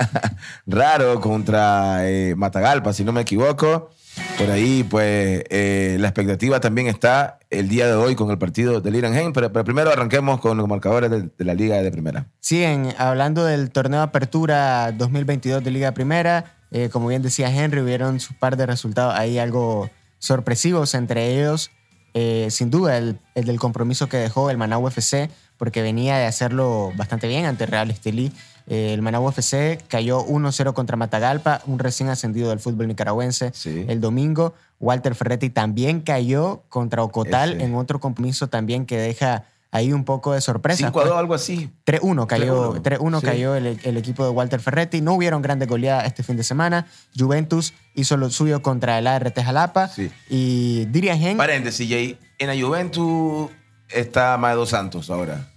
raro, 0.66 1.20
contra 1.20 2.08
eh, 2.08 2.34
Matagalpa, 2.36 2.92
si 2.92 3.04
no 3.04 3.12
me 3.12 3.22
equivoco. 3.22 3.90
Por 4.38 4.50
ahí, 4.50 4.84
pues, 4.84 5.44
eh, 5.50 5.96
la 6.00 6.08
expectativa 6.08 6.60
también 6.60 6.86
está 6.86 7.38
el 7.50 7.68
día 7.68 7.86
de 7.86 7.94
hoy 7.94 8.14
con 8.14 8.30
el 8.30 8.38
partido 8.38 8.80
del 8.80 8.96
Irangen, 8.96 9.32
pero, 9.32 9.52
pero 9.52 9.64
primero 9.64 9.90
arranquemos 9.90 10.40
con 10.40 10.56
los 10.56 10.66
marcadores 10.66 11.10
de, 11.10 11.28
de 11.36 11.44
la 11.44 11.54
Liga 11.54 11.82
de 11.82 11.90
Primera. 11.90 12.26
Siguen 12.40 12.94
hablando 12.98 13.44
del 13.44 13.70
torneo 13.70 14.00
Apertura 14.00 14.92
2022 14.92 15.62
de 15.62 15.70
Liga 15.70 15.92
Primera. 15.92 16.56
Eh, 16.70 16.88
como 16.90 17.08
bien 17.08 17.22
decía 17.22 17.50
Henry, 17.50 17.80
hubieron 17.80 18.20
su 18.20 18.34
par 18.34 18.56
de 18.56 18.66
resultados 18.66 19.14
ahí 19.14 19.38
algo 19.38 19.90
sorpresivos, 20.18 20.94
entre 20.94 21.34
ellos, 21.34 21.70
eh, 22.14 22.48
sin 22.50 22.70
duda, 22.70 22.96
el, 22.98 23.18
el 23.34 23.44
del 23.44 23.58
compromiso 23.58 24.08
que 24.08 24.16
dejó 24.16 24.50
el 24.50 24.58
Managua 24.58 24.90
FC, 24.90 25.30
porque 25.56 25.82
venía 25.82 26.16
de 26.16 26.26
hacerlo 26.26 26.92
bastante 26.96 27.28
bien 27.28 27.44
ante 27.44 27.66
Real 27.66 27.90
Estelí. 27.90 28.32
Eh, 28.66 28.92
el 28.92 29.02
Managua 29.02 29.30
FC 29.30 29.78
cayó 29.88 30.24
1-0 30.26 30.72
contra 30.74 30.96
Matagalpa, 30.96 31.62
un 31.66 31.78
recién 31.78 32.08
ascendido 32.08 32.50
del 32.50 32.60
fútbol 32.60 32.88
nicaragüense. 32.88 33.50
Sí. 33.54 33.84
El 33.88 34.00
domingo, 34.00 34.54
Walter 34.78 35.14
Ferretti 35.14 35.50
también 35.50 36.00
cayó 36.00 36.62
contra 36.68 37.02
Ocotal 37.02 37.54
Ese. 37.54 37.64
en 37.64 37.74
otro 37.74 38.00
compromiso 38.00 38.48
también 38.48 38.86
que 38.86 38.98
deja 38.98 39.44
ahí 39.70 39.92
un 39.92 40.04
poco 40.04 40.32
de 40.32 40.40
sorpresa. 40.40 40.86
5 40.86 41.00
a 41.00 41.04
2, 41.04 41.16
algo 41.16 41.34
así. 41.34 41.70
3-1 41.86 42.26
cayó, 42.26 42.74
3-1, 42.74 42.98
3-1 42.98 43.20
sí. 43.20 43.26
cayó 43.26 43.54
el, 43.54 43.78
el 43.82 43.96
equipo 43.96 44.24
de 44.24 44.30
Walter 44.30 44.60
Ferretti. 44.60 45.00
No 45.00 45.14
hubieron 45.14 45.42
grandes 45.42 45.68
goleadas 45.68 46.06
este 46.06 46.22
fin 46.22 46.36
de 46.36 46.44
semana. 46.44 46.86
Juventus 47.16 47.74
hizo 47.94 48.16
lo 48.16 48.30
suyo 48.30 48.62
contra 48.62 48.98
el 48.98 49.06
ART 49.06 49.38
Jalapa. 49.40 49.88
Sí. 49.88 50.10
Y 50.28 50.86
Dirigen, 50.86 51.36
Paréntesis, 51.36 51.88
Jay. 51.88 52.18
En 52.38 52.48
la 52.48 52.60
Juventus 52.60 53.50
está 53.88 54.36
Maedo 54.38 54.66
Santos 54.66 55.10
ahora. 55.10 55.48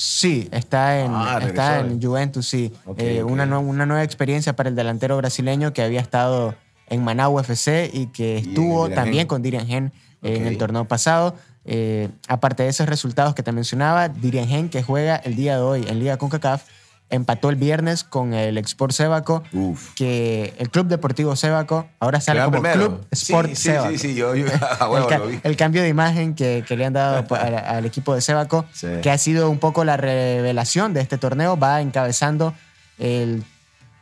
Sí, 0.00 0.48
está 0.52 1.00
en, 1.00 1.10
Ah, 1.12 1.38
está 1.42 1.78
regresó. 1.78 1.94
en 1.94 2.02
Juventus, 2.02 2.46
sí. 2.46 2.72
Eh. 2.98 3.22
Una, 3.24 3.44
nue- 3.46 3.58
una 3.66 3.84
nueva 3.84 4.04
experiencia 4.04 4.54
para 4.54 4.68
el 4.68 4.76
delantero 4.76 5.16
brasileño 5.16 5.72
que 5.72 5.82
había 5.82 6.00
estado 6.00 6.54
en 6.88 7.02
Managua 7.02 7.42
FC 7.42 7.90
y 7.92 8.06
que 8.06 8.38
en 8.38 8.48
estuvo 8.48 8.88
también 8.90 9.26
con 9.26 9.42
Dirigen 9.42 9.92
en 10.22 10.42
Ok. 10.42 10.48
el 10.48 10.56
torneo 10.58 10.84
pasado. 10.84 11.34
Eh, 11.64 12.08
aparte 12.28 12.62
de 12.62 12.68
esos 12.70 12.88
resultados 12.88 13.34
que 13.34 13.42
te 13.42 13.50
mencionaba, 13.52 14.08
Dirigen, 14.08 14.68
que 14.68 14.82
juega 14.84 15.16
el 15.16 15.34
día 15.34 15.56
de 15.56 15.62
hoy 15.62 15.84
en 15.88 15.98
Liga 15.98 16.16
CONCACAF, 16.16 16.62
empató 17.10 17.48
el 17.50 17.56
viernes 17.56 18.04
con 18.04 18.34
el 18.34 18.58
Export 18.58 18.92
Sébaco. 18.92 19.42
Uf. 19.52 19.94
que 19.94 20.54
el 20.58 20.68
Club 20.70 20.86
Deportivo 20.88 21.34
Sébaco 21.36 21.88
ahora 22.00 22.20
sale 22.20 22.40
como 22.40 22.52
primero. 22.60 22.74
Club 22.88 23.06
Sport 23.12 23.48
sí, 23.50 23.54
sí, 23.56 23.62
Sébaco. 23.62 23.90
Sí, 23.90 23.98
sí, 23.98 24.14
yo, 24.14 24.34
el, 24.34 24.44
huevo 24.44 25.06
ca- 25.08 25.18
lo 25.18 25.26
vi. 25.28 25.40
el 25.42 25.56
cambio 25.56 25.82
de 25.82 25.88
imagen 25.88 26.34
que, 26.34 26.64
que 26.68 26.76
le 26.76 26.84
han 26.86 26.92
dado 26.92 27.24
al, 27.36 27.54
al 27.54 27.86
equipo 27.86 28.14
de 28.14 28.20
Sébaco, 28.20 28.66
Sí. 28.72 28.88
que 29.02 29.10
ha 29.10 29.18
sido 29.18 29.48
un 29.50 29.58
poco 29.58 29.84
la 29.84 29.96
revelación 29.96 30.92
de 30.94 31.00
este 31.00 31.16
torneo, 31.18 31.58
va 31.58 31.80
encabezando 31.80 32.52
el 32.98 33.42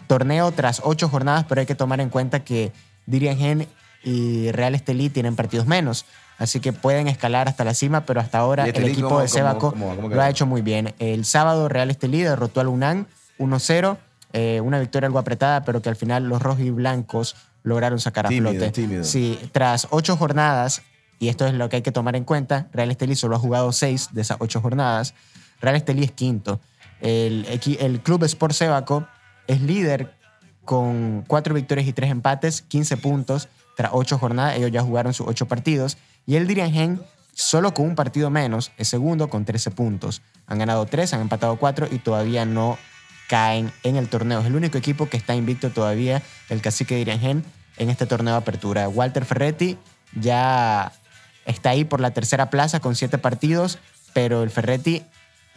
torneo 0.06 0.52
tras 0.52 0.80
ocho 0.84 1.08
jornadas, 1.08 1.44
pero 1.48 1.60
hay 1.60 1.66
que 1.66 1.74
tomar 1.74 2.00
en 2.00 2.08
cuenta 2.10 2.44
que 2.44 2.72
Dirigen 3.06 3.68
y 4.04 4.50
Real 4.52 4.74
Estelí 4.74 5.10
tienen 5.10 5.36
partidos 5.36 5.66
menos. 5.66 6.04
Así 6.38 6.60
que 6.60 6.72
pueden 6.72 7.08
escalar 7.08 7.48
hasta 7.48 7.64
la 7.64 7.72
cima, 7.74 8.04
pero 8.04 8.20
hasta 8.20 8.38
ahora 8.38 8.66
¿Y 8.66 8.70
el 8.70 8.84
equipo 8.88 9.08
cómo- 9.08 9.20
de 9.20 9.58
cómo 9.58 9.94
lo 10.10 10.20
ha 10.22 10.28
hecho 10.28 10.44
muy 10.46 10.60
bien. 10.62 10.94
El 10.98 11.24
sábado 11.24 11.68
Real 11.68 11.90
Estelí 11.90 12.20
derrotó 12.22 12.60
al 12.60 12.68
UNAM 12.68 13.06
1-0, 13.38 13.96
eh, 14.32 14.60
una 14.62 14.78
victoria 14.78 15.06
algo 15.06 15.18
apretada, 15.18 15.64
pero 15.64 15.80
que 15.80 15.88
al 15.88 15.96
final 15.96 16.28
los 16.28 16.42
rojos 16.42 16.60
y 16.60 16.70
blancos 16.70 17.36
lograron 17.62 17.98
sacar 17.98 18.26
a 18.26 18.28
Tímido, 18.28 18.50
flote. 18.52 18.70
tímido. 18.70 19.04
Sí, 19.04 19.38
tras 19.52 19.88
ocho 19.90 20.16
jornadas, 20.16 20.82
y 21.18 21.28
esto 21.28 21.46
es 21.46 21.54
lo 21.54 21.68
que 21.70 21.76
hay 21.76 21.82
que 21.82 21.92
tomar 21.92 22.16
en 22.16 22.24
cuenta, 22.24 22.68
Real 22.72 22.90
Estelí 22.90 23.16
solo 23.16 23.36
ha 23.36 23.38
jugado 23.38 23.72
seis 23.72 24.10
de 24.12 24.20
esas 24.20 24.36
ocho 24.40 24.60
jornadas. 24.60 25.14
Real 25.62 25.74
Estelí 25.76 26.04
es 26.04 26.12
quinto. 26.12 26.60
El, 27.00 27.46
el 27.80 28.00
Club 28.00 28.24
Sport 28.24 28.52
Sébaco 28.54 29.06
es 29.46 29.60
líder 29.62 30.14
con 30.64 31.24
cuatro 31.26 31.54
victorias 31.54 31.86
y 31.86 31.92
tres 31.92 32.10
empates, 32.10 32.62
15 32.62 32.96
puntos 32.98 33.48
tras 33.76 33.90
ocho 33.94 34.18
jornadas. 34.18 34.56
Ellos 34.56 34.70
ya 34.70 34.82
jugaron 34.82 35.14
sus 35.14 35.26
ocho 35.28 35.46
partidos. 35.46 35.96
Y 36.26 36.36
el 36.36 36.46
Dirigen, 36.48 37.00
solo 37.34 37.72
con 37.72 37.86
un 37.86 37.94
partido 37.94 38.30
menos, 38.30 38.72
es 38.76 38.88
segundo 38.88 39.28
con 39.28 39.44
13 39.44 39.70
puntos. 39.70 40.22
Han 40.46 40.58
ganado 40.58 40.84
tres, 40.86 41.14
han 41.14 41.20
empatado 41.20 41.56
cuatro 41.56 41.86
y 41.90 41.98
todavía 41.98 42.44
no 42.44 42.78
caen 43.28 43.72
en 43.82 43.96
el 43.96 44.08
torneo. 44.08 44.40
Es 44.40 44.46
el 44.46 44.56
único 44.56 44.78
equipo 44.78 45.08
que 45.08 45.16
está 45.16 45.34
invicto 45.34 45.70
todavía, 45.70 46.22
el 46.48 46.60
cacique 46.60 46.94
de 46.94 47.00
Iriangén, 47.02 47.44
en 47.76 47.90
este 47.90 48.06
torneo 48.06 48.34
de 48.34 48.38
apertura. 48.38 48.88
Walter 48.88 49.24
Ferretti 49.24 49.78
ya 50.14 50.92
está 51.44 51.70
ahí 51.70 51.84
por 51.84 52.00
la 52.00 52.12
tercera 52.12 52.50
plaza 52.50 52.80
con 52.80 52.94
siete 52.94 53.18
partidos, 53.18 53.78
pero 54.12 54.42
el 54.42 54.50
Ferretti, 54.50 55.04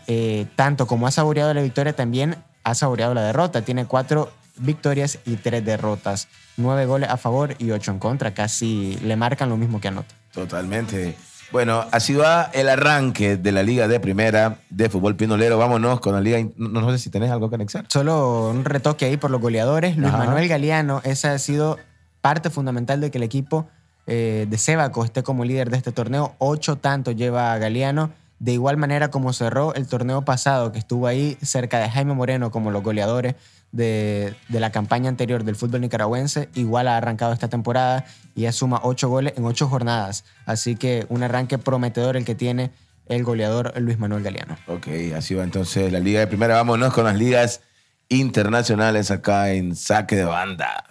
eh, 0.08 0.48
tanto 0.56 0.88
como 0.88 1.08
ha 1.08 1.12
saboreado 1.12 1.54
la 1.54 1.62
victoria, 1.62 1.96
también 1.96 2.36
ha 2.64 2.76
saboreado 2.76 3.14
la 3.14 3.24
derrota. 3.24 3.64
Tiene 3.64 3.86
cuatro 3.86 4.32
victorias 4.58 5.20
y 5.26 5.36
tres 5.38 5.64
derrotas. 5.64 6.28
Nueve 6.58 6.86
goles 6.86 7.10
a 7.10 7.18
favor 7.18 7.56
y 7.58 7.72
ocho 7.72 7.92
en 7.92 8.00
contra. 8.00 8.34
Casi 8.34 8.98
le 9.04 9.16
marcan 9.16 9.50
lo 9.50 9.58
mismo 9.58 9.80
que 9.80 9.88
anota. 9.88 10.19
Totalmente. 10.34 11.16
Bueno, 11.52 11.84
así 11.92 12.14
va 12.14 12.52
el 12.54 12.70
arranque 12.70 13.36
de 13.38 13.52
la 13.52 13.64
Liga 13.64 13.88
de 13.88 14.00
Primera 14.00 14.60
de 14.70 14.88
Fútbol 14.88 15.16
Pinolero. 15.16 15.58
Vámonos 15.58 16.00
con 16.00 16.14
la 16.14 16.22
Liga. 16.22 16.40
No, 16.58 16.82
no 16.82 16.92
sé 16.92 17.00
si 17.00 17.10
tenés 17.10 17.32
algo 17.32 17.50
que 17.50 17.56
anexar. 17.56 17.86
Solo 17.90 18.50
un 18.50 18.66
retoque 18.66 19.06
ahí 19.06 19.18
por 19.18 19.32
los 19.32 19.42
goleadores. 19.42 19.98
Luis 19.98 20.14
Ajá. 20.14 20.26
Manuel 20.26 20.48
Galeano, 20.48 21.02
esa 21.04 21.34
ha 21.34 21.40
sido 21.40 21.78
parte 22.22 22.52
fundamental 22.52 23.02
de 23.02 23.10
que 23.10 23.18
el 23.18 23.24
equipo 23.24 23.68
eh, 24.06 24.46
de 24.48 24.58
Sebaco 24.60 25.04
esté 25.04 25.24
como 25.24 25.44
líder 25.44 25.72
de 25.72 25.78
este 25.78 25.92
torneo. 25.92 26.36
Ocho 26.38 26.76
tantos 26.76 27.16
lleva 27.16 27.58
Galeano. 27.58 28.12
De 28.38 28.54
igual 28.54 28.78
manera 28.78 29.10
como 29.10 29.34
cerró 29.34 29.74
el 29.74 29.88
torneo 29.88 30.24
pasado, 30.24 30.72
que 30.72 30.80
estuvo 30.80 31.08
ahí 31.08 31.38
cerca 31.42 31.80
de 31.80 31.90
Jaime 31.90 32.14
Moreno 32.14 32.52
como 32.52 32.72
los 32.72 32.84
goleadores 32.84 33.36
de, 33.72 34.36
de 34.48 34.60
la 34.60 34.72
campaña 34.72 35.10
anterior 35.10 35.44
del 35.44 35.56
fútbol 35.56 35.82
nicaragüense, 35.82 36.50
igual 36.56 36.88
ha 36.88 36.98
arrancado 36.98 37.34
esta 37.34 37.50
temporada 37.50 38.06
y 38.36 38.42
ya 38.42 38.52
suma 38.52 38.80
ocho 38.84 39.10
goles 39.10 39.34
en 39.38 39.46
ocho 39.46 39.68
jornadas. 39.68 40.26
Así 40.46 40.76
que 40.76 41.06
un 41.10 41.24
arranque 41.24 41.58
prometedor 41.58 42.18
el 42.18 42.26
que 42.26 42.36
tiene 42.36 42.72
el 43.06 43.24
goleador 43.24 43.74
Luis 43.80 43.98
Manuel 44.00 44.24
Galeano. 44.24 44.58
Ok, 44.68 44.88
así 45.16 45.36
va 45.36 45.44
entonces 45.44 45.92
la 45.92 46.00
Liga 46.00 46.20
de 46.20 46.28
Primera. 46.28 46.56
Vámonos 46.56 46.94
con 46.94 47.06
las 47.06 47.16
ligas 47.16 47.62
internacionales 48.08 49.12
acá 49.12 49.52
en 49.52 49.76
Saque 49.76 50.16
de 50.16 50.26
Banda. 50.26 50.84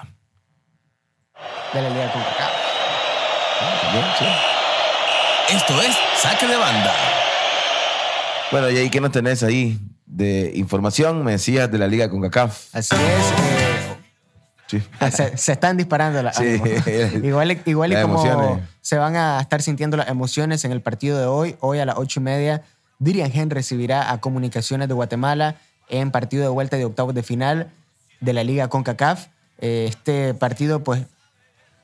De 1.73 1.83
la 1.83 1.91
Liga 1.91 2.13
CONCACAF. 2.13 2.53
También, 3.83 4.05
sí. 4.19 4.25
Esto 5.57 5.81
es 5.81 5.97
Saque 6.17 6.47
de 6.47 6.57
Banda. 6.57 6.95
Bueno, 8.51 8.71
y 8.71 8.79
ahí, 8.79 8.91
¿qué 8.91 9.01
nos 9.01 9.13
tenés 9.13 9.43
ahí 9.43 9.79
de 10.09 10.53
información? 10.55 11.23
Me 11.25 11.33
decías 11.33 11.71
de 11.71 11.79
la 11.79 11.87
Liga 11.87 12.09
con 12.11 12.21
CACAF. 12.23 12.75
Así 12.75 12.95
es. 12.95 13.01
eh, 13.01 13.95
Sí. 14.71 14.83
se, 15.13 15.35
se 15.39 15.53
están 15.53 15.79
disparando 15.79 16.23
las 16.23 16.37
Sí. 16.37 16.61
igual 17.23 17.59
igual 17.65 17.93
y 17.93 17.97
como 18.03 18.23
emociones. 18.23 18.65
se 18.83 18.99
van 18.99 19.17
a 19.17 19.41
estar 19.41 19.63
sintiendo 19.63 19.97
las 19.97 20.09
emociones 20.11 20.63
en 20.67 20.73
el 20.73 20.83
partido 20.83 21.19
de 21.19 21.25
hoy, 21.25 21.57
hoy 21.61 21.79
a 21.79 21.87
las 21.87 21.97
ocho 21.97 22.21
y 22.21 22.23
media, 22.23 22.63
Dirian 22.99 23.31
Gen 23.31 23.49
recibirá 23.49 24.13
a 24.13 24.21
Comunicaciones 24.21 24.87
de 24.89 24.93
Guatemala 24.93 25.55
en 25.89 26.11
partido 26.11 26.43
de 26.43 26.51
vuelta 26.51 26.77
de 26.77 26.85
octavos 26.85 27.15
de 27.15 27.23
final 27.23 27.71
de 28.21 28.33
la 28.35 28.45
Liga 28.45 28.69
CONCACAF. 28.69 29.29
Eh, 29.59 29.87
Este 29.89 30.35
partido, 30.35 30.85
pues, 30.85 31.03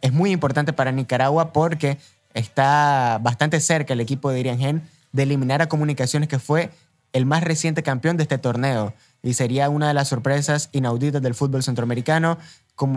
es 0.03 0.13
muy 0.13 0.31
importante 0.33 0.75
para 0.75 0.93
Nicaragua 0.93 1.55
porque 1.55 1.97
está 2.35 3.19
bastante 3.23 3.61
cerca 3.61 3.95
el 3.95 4.01
equipo 4.01 4.31
de 4.31 4.41
Irian 4.41 4.59
Gen 4.59 4.83
de 5.13 5.23
eliminar 5.23 5.63
a 5.63 5.69
Comunicaciones, 5.71 6.29
que 6.29 6.39
fue 6.39 6.69
el 7.15 7.27
más 7.27 7.45
reciente 7.45 7.83
campeón 7.83 8.19
de 8.19 8.25
este 8.25 8.39
torneo. 8.39 8.93
Y 9.23 9.35
sería 9.35 9.71
una 9.71 9.89
de 9.89 9.95
las 9.95 10.09
sorpresas 10.09 10.69
inauditas 10.73 11.23
del 11.23 11.35
fútbol 11.35 11.63
centroamericano. 11.63 12.37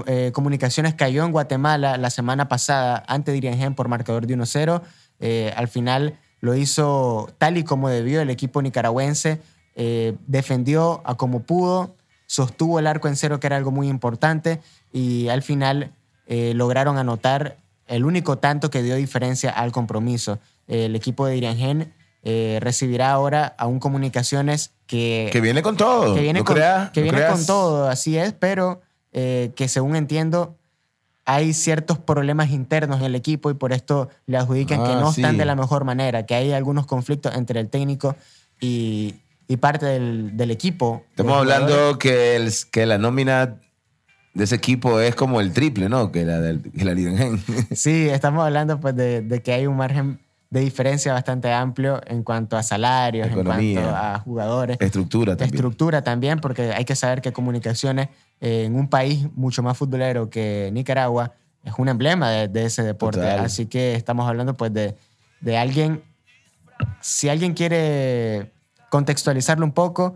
Eh, 0.08 0.32
Comunicaciones 0.34 0.96
cayó 0.96 1.24
en 1.24 1.32
Guatemala 1.32 1.98
la 1.98 2.10
semana 2.10 2.50
pasada 2.50 3.04
ante 3.08 3.32
de 3.32 3.38
Irian 3.38 3.58
Gen 3.58 3.76
por 3.76 3.88
marcador 3.88 4.26
de 4.26 4.36
1-0. 4.36 4.82
Eh, 5.20 5.54
al 5.56 5.68
final 5.68 6.18
lo 6.42 6.56
hizo 6.56 7.30
tal 7.38 7.58
y 7.58 7.64
como 7.64 7.90
debió 7.90 8.20
el 8.20 8.32
equipo 8.32 8.62
nicaragüense. 8.62 9.40
Eh, 9.76 10.18
defendió 10.26 11.04
a 11.06 11.16
como 11.16 11.44
pudo, 11.44 11.96
sostuvo 12.26 12.80
el 12.80 12.88
arco 12.88 13.08
en 13.08 13.16
cero, 13.16 13.40
que 13.40 13.46
era 13.46 13.56
algo 13.56 13.70
muy 13.70 13.88
importante, 13.88 14.60
y 14.92 15.30
al 15.30 15.44
final 15.44 15.92
lograron 16.28 16.98
anotar 16.98 17.56
el 17.86 18.04
único 18.04 18.38
tanto 18.38 18.70
que 18.70 18.82
dio 18.82 18.96
diferencia 18.96 19.50
al 19.50 19.72
compromiso. 19.72 20.40
El 20.68 20.94
equipo 20.94 21.26
de 21.26 21.38
Iriangen 21.38 21.94
eh, 22.24 22.60
recibirá 22.62 23.12
ahora 23.12 23.56
a 23.58 23.68
un 23.68 23.80
Comunicaciones 23.80 24.72
que, 24.86 25.30
Que 25.32 25.42
viene 25.42 25.62
con 25.62 25.78
todo. 25.78 26.14
que 26.16 26.22
viene, 26.22 26.40
no 26.40 26.46
con, 26.46 26.56
creas, 26.56 26.92
que 26.92 27.02
no 27.02 27.12
viene 27.12 27.28
con 27.28 27.46
todo, 27.46 27.88
así 27.90 28.18
es, 28.18 28.34
pero 28.34 28.82
eh, 29.14 29.52
que 29.56 29.68
según 29.68 29.96
entiendo 29.96 30.56
hay 31.26 31.54
ciertos 31.54 31.98
problemas 32.00 32.52
internos 32.52 33.00
en 33.00 33.06
el 33.08 33.16
equipo 33.16 33.50
y 33.50 33.54
por 33.54 33.74
esto 33.74 34.08
le 34.28 34.38
adjudican 34.38 34.84
que 34.86 34.92
Ah, 34.94 35.00
no 35.02 35.12
sí. 35.12 35.22
están 35.22 35.38
de 35.38 35.44
la 35.46 35.56
mejor 35.56 35.84
manera, 35.84 36.26
que 36.26 36.36
hay 36.36 36.54
algunos 36.54 36.86
conflictos 36.86 37.36
entre 37.36 37.60
el 37.60 37.70
técnico 37.70 38.16
y, 38.62 39.16
y 39.48 39.58
parte 39.58 39.86
del, 39.86 40.38
del 40.38 40.52
equipo. 40.52 41.04
Estamos 41.10 41.38
hablando 41.38 42.00
que, 42.00 42.38
el- 42.38 42.52
que 42.72 42.86
la 42.86 42.98
nómina 42.98 43.60
de 44.34 44.44
ese 44.44 44.56
equipo 44.56 45.02
es 45.02 45.16
como 45.16 45.42
el 45.42 45.52
triple, 45.52 45.90
¿no? 45.90 46.12
Que 46.14 46.24
la 46.24 46.40
del 46.40 46.62
que 46.62 46.86
la 46.86 46.94
Liga 46.94 47.12
en 47.12 47.18
Gen. 47.18 47.68
Sí, 47.76 48.08
estamos 48.08 48.46
hablando 48.46 48.80
pues 48.80 48.96
de, 48.96 49.22
de 49.22 49.42
que 49.42 49.52
hay 49.52 49.68
un 49.68 49.76
margen 49.76 50.20
de 50.50 50.62
diferencia 50.62 51.12
bastante 51.14 51.52
amplio 51.52 52.02
en 52.08 52.24
cuanto 52.24 52.56
a 52.56 52.64
salarios, 52.64 53.28
Economía. 53.28 53.80
en 53.80 53.86
cuanto 53.86 53.98
a 53.98 54.20
jugadores. 54.20 54.78
Estructura 54.80 55.36
también. 55.36 55.56
estructura 55.56 56.02
también, 56.04 56.40
porque 56.40 56.72
hay 56.72 56.86
que 56.86 56.96
saber 56.96 57.22
que 57.22 57.34
comunicaciones 57.34 58.10
eh, 58.40 58.64
en 58.66 58.76
un 58.76 58.88
país 58.90 59.28
mucho 59.36 59.62
más 59.62 59.78
futbolero 59.78 60.30
que 60.30 60.70
Nicaragua 60.74 61.34
es 61.64 61.74
un 61.78 61.90
emblema 61.90 62.30
de, 62.30 62.48
de 62.48 62.66
ese 62.66 62.84
deporte. 62.84 63.20
Total. 63.20 63.40
Así 63.40 63.66
que 63.66 63.96
estamos 63.96 64.28
hablando 64.28 64.54
pues 64.56 64.74
de, 64.74 64.96
de 65.42 65.58
alguien, 65.58 66.02
si 67.02 67.28
alguien 67.28 67.54
quiere 67.54 68.54
contextualizarlo 68.90 69.66
un 69.66 69.74
poco, 69.74 70.16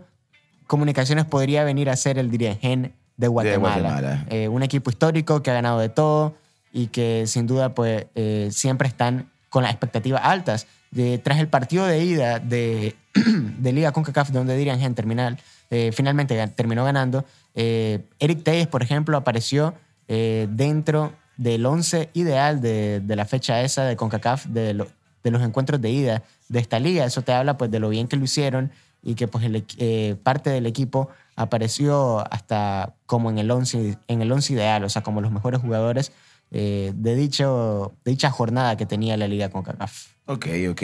comunicaciones 0.66 1.26
podría 1.26 1.62
venir 1.64 1.90
a 1.90 1.96
ser 1.96 2.16
el 2.18 2.30
Dirigen 2.30 2.94
de 3.18 3.28
Guatemala. 3.28 3.80
Guatemala. 3.80 4.26
Eh, 4.30 4.48
un 4.48 4.62
equipo 4.62 4.88
histórico 4.88 5.42
que 5.42 5.50
ha 5.50 5.54
ganado 5.54 5.78
de 5.78 5.90
todo 5.90 6.34
y 6.72 6.86
que 6.86 7.26
sin 7.26 7.46
duda 7.46 7.74
pues 7.74 8.06
eh, 8.14 8.48
siempre 8.50 8.88
están 8.88 9.30
con 9.52 9.62
las 9.62 9.70
expectativas 9.72 10.22
altas. 10.24 10.66
De, 10.90 11.18
tras 11.18 11.38
el 11.38 11.48
partido 11.48 11.84
de 11.86 12.02
ida 12.02 12.38
de, 12.38 12.96
de 13.58 13.72
Liga 13.72 13.92
CONCACAF, 13.92 14.30
donde 14.30 14.56
Dirian 14.56 14.94
terminal, 14.94 15.38
eh, 15.70 15.90
finalmente 15.92 16.46
terminó 16.48 16.84
ganando, 16.84 17.24
eh, 17.54 18.00
Eric 18.18 18.42
Teyes, 18.42 18.66
por 18.66 18.82
ejemplo, 18.82 19.16
apareció 19.16 19.74
eh, 20.08 20.48
dentro 20.50 21.12
del 21.36 21.64
11 21.66 22.08
ideal 22.14 22.60
de, 22.62 23.02
la 23.06 23.26
fecha 23.26 23.60
esa 23.60 23.84
de 23.84 23.94
CONCACAF, 23.96 24.46
de, 24.46 24.72
lo- 24.72 24.88
de 25.22 25.30
los 25.30 25.42
encuentros 25.42 25.80
de 25.82 25.90
ida 25.90 26.22
de 26.48 26.58
esta 26.58 26.78
liga. 26.78 27.04
Eso 27.04 27.20
te 27.22 27.32
habla 27.32 27.58
pues 27.58 27.70
de 27.70 27.78
lo 27.78 27.90
bien 27.90 28.08
que 28.08 28.16
lo 28.16 28.24
hicieron 28.24 28.72
y 29.02 29.14
que 29.16 29.28
pues 29.28 29.44
eh, 29.78 30.16
parte 30.22 30.48
del 30.50 30.64
equipo 30.64 31.10
apareció 31.36 32.20
hasta 32.32 32.94
como 33.06 33.30
en 33.30 33.38
el 33.38 33.50
11, 33.50 33.98
en 34.08 34.22
el 34.22 34.32
11 34.32 34.52
ideal, 34.54 34.84
o 34.84 34.88
sea, 34.88 35.02
como 35.02 35.20
los 35.20 35.30
mejores 35.32 35.60
jugadores 35.60 36.12
eh, 36.54 36.92
de, 36.94 37.14
dicho, 37.16 37.94
de 38.04 38.10
dicha 38.12 38.30
jornada 38.30 38.76
que 38.76 38.84
tenía 38.86 39.16
la 39.16 39.26
liga 39.26 39.48
CONCACAF. 39.48 40.08
Ok, 40.26 40.46
ok. 40.70 40.82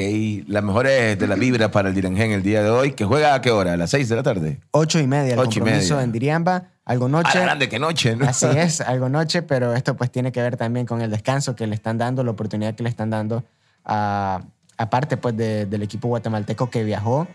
Las 0.48 0.64
mejores 0.64 1.16
de 1.18 1.26
la 1.28 1.36
vibra 1.36 1.70
para 1.70 1.90
el 1.90 1.94
Direngen 1.94 2.32
el 2.32 2.42
día 2.42 2.62
de 2.62 2.70
hoy. 2.70 2.92
¿Que 2.92 3.04
juega 3.04 3.34
a 3.34 3.40
qué 3.40 3.50
hora? 3.52 3.74
¿A 3.74 3.76
las 3.76 3.90
6 3.90 4.08
de 4.08 4.16
la 4.16 4.22
tarde? 4.24 4.60
Ocho 4.72 4.98
y 4.98 5.06
media 5.06 5.34
el 5.34 5.38
Ocho 5.38 5.58
y 5.58 5.60
compromiso 5.60 5.94
media. 5.94 6.04
en 6.04 6.12
Diriamba, 6.12 6.64
algo 6.84 7.08
noche. 7.08 7.38
la 7.38 7.42
grande 7.44 7.68
que 7.68 7.78
noche, 7.78 8.16
¿no? 8.16 8.26
Así 8.26 8.46
es, 8.46 8.80
algo 8.80 9.08
noche, 9.08 9.42
pero 9.42 9.74
esto 9.74 9.94
pues 9.96 10.10
tiene 10.10 10.32
que 10.32 10.42
ver 10.42 10.56
también 10.56 10.86
con 10.86 11.02
el 11.02 11.10
descanso 11.10 11.54
que 11.54 11.66
le 11.68 11.74
están 11.76 11.98
dando, 11.98 12.24
la 12.24 12.30
oportunidad 12.32 12.74
que 12.74 12.82
le 12.82 12.88
están 12.88 13.10
dando 13.10 13.44
a, 13.84 14.42
aparte 14.76 15.16
pues 15.18 15.36
de- 15.36 15.66
del 15.66 15.82
equipo 15.82 16.08
guatemalteco 16.08 16.68
que 16.70 16.82
viajó 16.82 17.28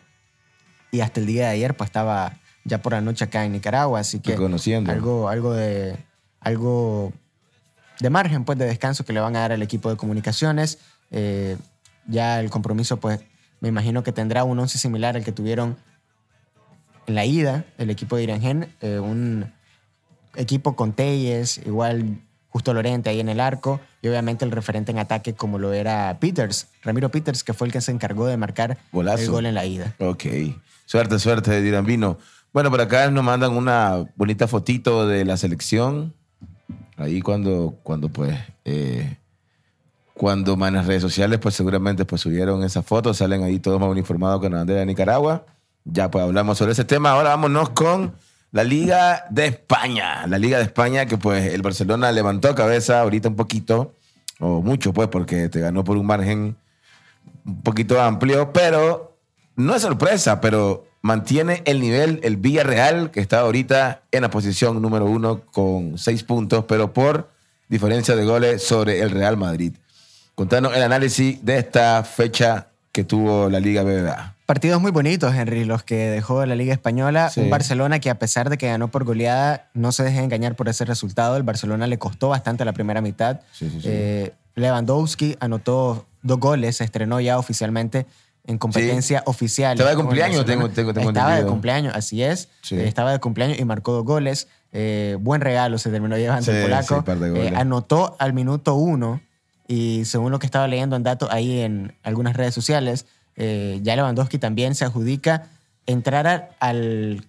y 0.92 1.00
hasta 1.02 1.20
el 1.22 1.26
día 1.26 1.44
de 1.48 1.54
ayer 1.54 1.78
pues 1.78 1.88
estaba 1.88 2.34
ya 2.66 2.82
por 2.82 2.92
la 2.94 3.02
noche 3.02 3.24
acá 3.26 3.46
en 3.46 3.54
Nicaragua, 3.54 4.00
así 4.02 4.20
que 4.20 4.32
Reconociendo. 4.32 4.92
algo, 4.92 5.30
algo 5.30 5.54
de 5.54 5.98
algo 6.42 7.14
de 8.04 8.10
margen 8.10 8.44
pues 8.44 8.58
de 8.58 8.66
descanso 8.66 9.06
que 9.06 9.14
le 9.14 9.22
van 9.22 9.34
a 9.38 9.40
dar 9.40 9.54
al 9.54 9.62
equipo 9.62 9.90
de 9.90 9.96
comunicaciones. 9.96 10.78
Eh, 11.10 11.56
ya 12.06 12.42
el 12.42 12.50
compromiso 12.50 12.98
pues 12.98 13.22
me 13.62 13.70
imagino 13.70 14.04
que 14.04 14.12
tendrá 14.12 14.44
un 14.44 14.60
once 14.60 14.78
similar 14.78 15.16
al 15.16 15.24
que 15.24 15.32
tuvieron 15.32 15.78
en 17.08 17.16
la 17.16 17.26
ida 17.26 17.64
el 17.78 17.90
equipo 17.90 18.18
de 18.18 18.24
Irangen, 18.24 18.76
eh, 18.82 19.00
un 19.00 19.54
equipo 20.36 20.76
con 20.76 20.92
Telles, 20.92 21.60
igual 21.66 22.20
Justo 22.50 22.74
Lorente 22.74 23.10
ahí 23.10 23.22
en 23.22 23.30
el 23.30 23.40
arco 23.40 23.80
y 24.02 24.10
obviamente 24.10 24.44
el 24.44 24.52
referente 24.52 24.92
en 24.92 25.00
ataque 25.00 25.34
como 25.34 25.58
lo 25.58 25.72
era 25.72 26.18
Peters, 26.20 26.68
Ramiro 26.84 27.10
Peters, 27.10 27.42
que 27.46 27.54
fue 27.54 27.68
el 27.68 27.74
que 27.74 27.80
se 27.80 27.94
encargó 27.94 28.28
de 28.28 28.36
marcar 28.36 28.80
Golazo. 28.92 29.24
el 29.24 29.32
gol 29.32 29.46
en 29.46 29.56
la 29.56 29.66
ida. 29.66 29.96
Ok. 30.00 30.26
Suerte, 30.86 31.20
suerte, 31.20 31.62
Dirán 31.62 31.86
Vino. 31.86 32.18
Bueno, 32.52 32.70
por 32.70 32.82
acá 32.82 33.10
nos 33.10 33.24
mandan 33.24 33.54
una 33.54 34.06
bonita 34.18 34.50
fotito 34.50 35.08
de 35.08 35.24
la 35.24 35.38
selección. 35.38 36.14
Ahí 36.98 37.22
cuando, 37.22 37.76
cuando 37.84 38.10
pues, 38.10 38.38
eh, 38.66 39.18
cuando 40.14 40.56
las 40.56 40.86
redes 40.86 41.02
sociales, 41.02 41.40
pues 41.40 41.56
seguramente 41.56 42.06
pues 42.06 42.22
subieron 42.22 42.64
esas 42.64 42.86
fotos, 42.86 43.18
salen 43.18 43.44
ahí 43.44 43.60
todos 43.60 43.80
más 43.80 43.90
uniformados 43.90 44.40
con 44.40 44.52
la 44.52 44.60
bandera 44.60 44.82
de 44.82 44.86
Nicaragua. 44.86 45.46
Ya 45.86 46.10
pues 46.10 46.24
hablamos 46.24 46.58
sobre 46.58 46.72
ese 46.72 46.86
tema. 46.86 47.12
Ahora 47.12 47.30
vámonos 47.30 47.72
con 47.72 48.14
la 48.52 48.64
Liga 48.64 49.26
de 49.32 49.48
España. 49.48 50.28
La 50.28 50.38
Liga 50.38 50.58
de 50.58 50.64
España 50.66 51.08
que 51.08 51.18
pues 51.18 51.54
el 51.54 51.62
Barcelona 51.62 52.12
levantó 52.12 52.54
cabeza 52.56 53.02
ahorita 53.02 53.30
un 53.30 53.36
poquito, 53.36 53.96
o 54.40 54.62
mucho 54.62 54.94
pues, 54.94 55.08
porque 55.10 55.50
te 55.50 55.60
ganó 55.60 55.84
por 55.84 55.98
un 55.98 56.06
margen 56.06 56.56
un 57.46 57.62
poquito 57.62 58.00
amplio, 58.00 58.54
pero 58.54 59.18
no 59.56 59.76
es 59.76 59.82
sorpresa, 59.82 60.40
pero 60.40 60.86
mantiene 61.04 61.62
el 61.66 61.82
nivel 61.82 62.20
el 62.24 62.38
Villarreal, 62.38 63.12
que 63.12 63.20
está 63.20 63.42
ahorita 63.42 64.02
en 64.12 64.22
la 64.24 64.32
posición 64.32 64.82
número 64.82 65.06
uno 65.06 65.42
con 65.42 65.98
seis 66.00 66.24
puntos, 66.24 66.66
pero 66.68 66.94
por 66.94 67.30
diferencia 67.68 68.16
de 68.16 68.26
goles 68.26 68.64
sobre 68.64 69.02
el 69.02 69.12
Real 69.12 69.38
Madrid. 69.38 69.74
Contanos 70.34 70.76
el 70.76 70.82
análisis 70.82 71.44
de 71.46 71.60
esta 71.60 72.04
fecha 72.04 72.68
que 72.92 73.04
tuvo 73.04 73.50
la 73.50 73.60
Liga 73.60 73.84
BBVA. 73.84 74.36
Partidos 74.46 74.82
muy 74.82 74.92
bonitos, 74.92 75.34
Henry, 75.36 75.66
los 75.66 75.84
que 75.84 76.10
dejó 76.10 76.46
la 76.46 76.56
Liga 76.56 76.74
Española. 76.74 77.30
Sí. 77.30 77.42
Un 77.42 77.50
Barcelona 77.50 78.00
que 78.00 78.10
a 78.10 78.18
pesar 78.18 78.50
de 78.50 78.58
que 78.58 78.68
ganó 78.68 78.88
por 78.88 79.04
goleada, 79.04 79.70
no 79.74 79.92
se 79.92 80.04
deje 80.04 80.20
engañar 80.20 80.56
por 80.56 80.70
ese 80.70 80.86
resultado. 80.86 81.36
El 81.36 81.44
Barcelona 81.44 81.86
le 81.88 81.98
costó 81.98 82.30
bastante 82.30 82.64
la 82.64 82.72
primera 82.72 83.02
mitad. 83.02 83.42
Sí, 83.52 83.70
sí, 83.70 83.82
sí. 83.82 83.88
Eh, 83.90 84.34
Lewandowski 84.56 85.36
anotó 85.40 86.06
dos 86.22 86.40
goles, 86.40 86.78
se 86.78 86.84
estrenó 86.84 87.20
ya 87.20 87.38
oficialmente 87.38 88.06
en 88.46 88.58
competencia 88.58 89.24
oficial. 89.26 89.74
Estaba 89.74 89.92
de 89.92 89.96
cumpleaños, 89.96 90.46
tengo- 90.46 90.70
tengo- 90.70 90.94
tengo 90.94 91.10
Estaba 91.10 91.36
de 91.38 91.46
cumpleaños, 91.46 91.96
así 91.96 92.24
es. 92.24 92.50
Sí. 92.62 92.76
Eh, 92.76 92.88
estaba 92.88 93.12
de 93.12 93.20
cumpleaños 93.20 93.58
y 93.60 93.66
marcó 93.66 93.94
dos 93.94 94.04
goles. 94.06 94.48
Eh, 94.74 95.18
buen 95.20 95.40
regalo 95.42 95.78
se 95.78 95.90
terminó 95.92 96.18
llevando 96.18 96.44
Sí, 96.46 96.52
el 96.52 96.64
polaco. 96.64 97.04
Eh, 97.38 97.54
anotó 97.56 98.16
al 98.20 98.34
minuto 98.34 98.76
uno 98.76 99.22
y 99.68 100.04
según 100.06 100.32
lo 100.32 100.40
que 100.40 100.46
estaba 100.48 100.68
leyendo 100.68 100.96
en 100.96 101.04
datos 101.04 101.30
ahí 101.32 101.60
en 101.62 101.96
algunas 102.04 102.36
redes 102.36 102.54
sociales, 102.54 103.06
eh, 103.36 103.80
ya 103.82 103.96
Lewandowski 103.96 104.38
también 104.40 104.76
se 104.76 104.84
adjudica 104.84 105.44
entrar 105.86 106.52
al 106.60 107.26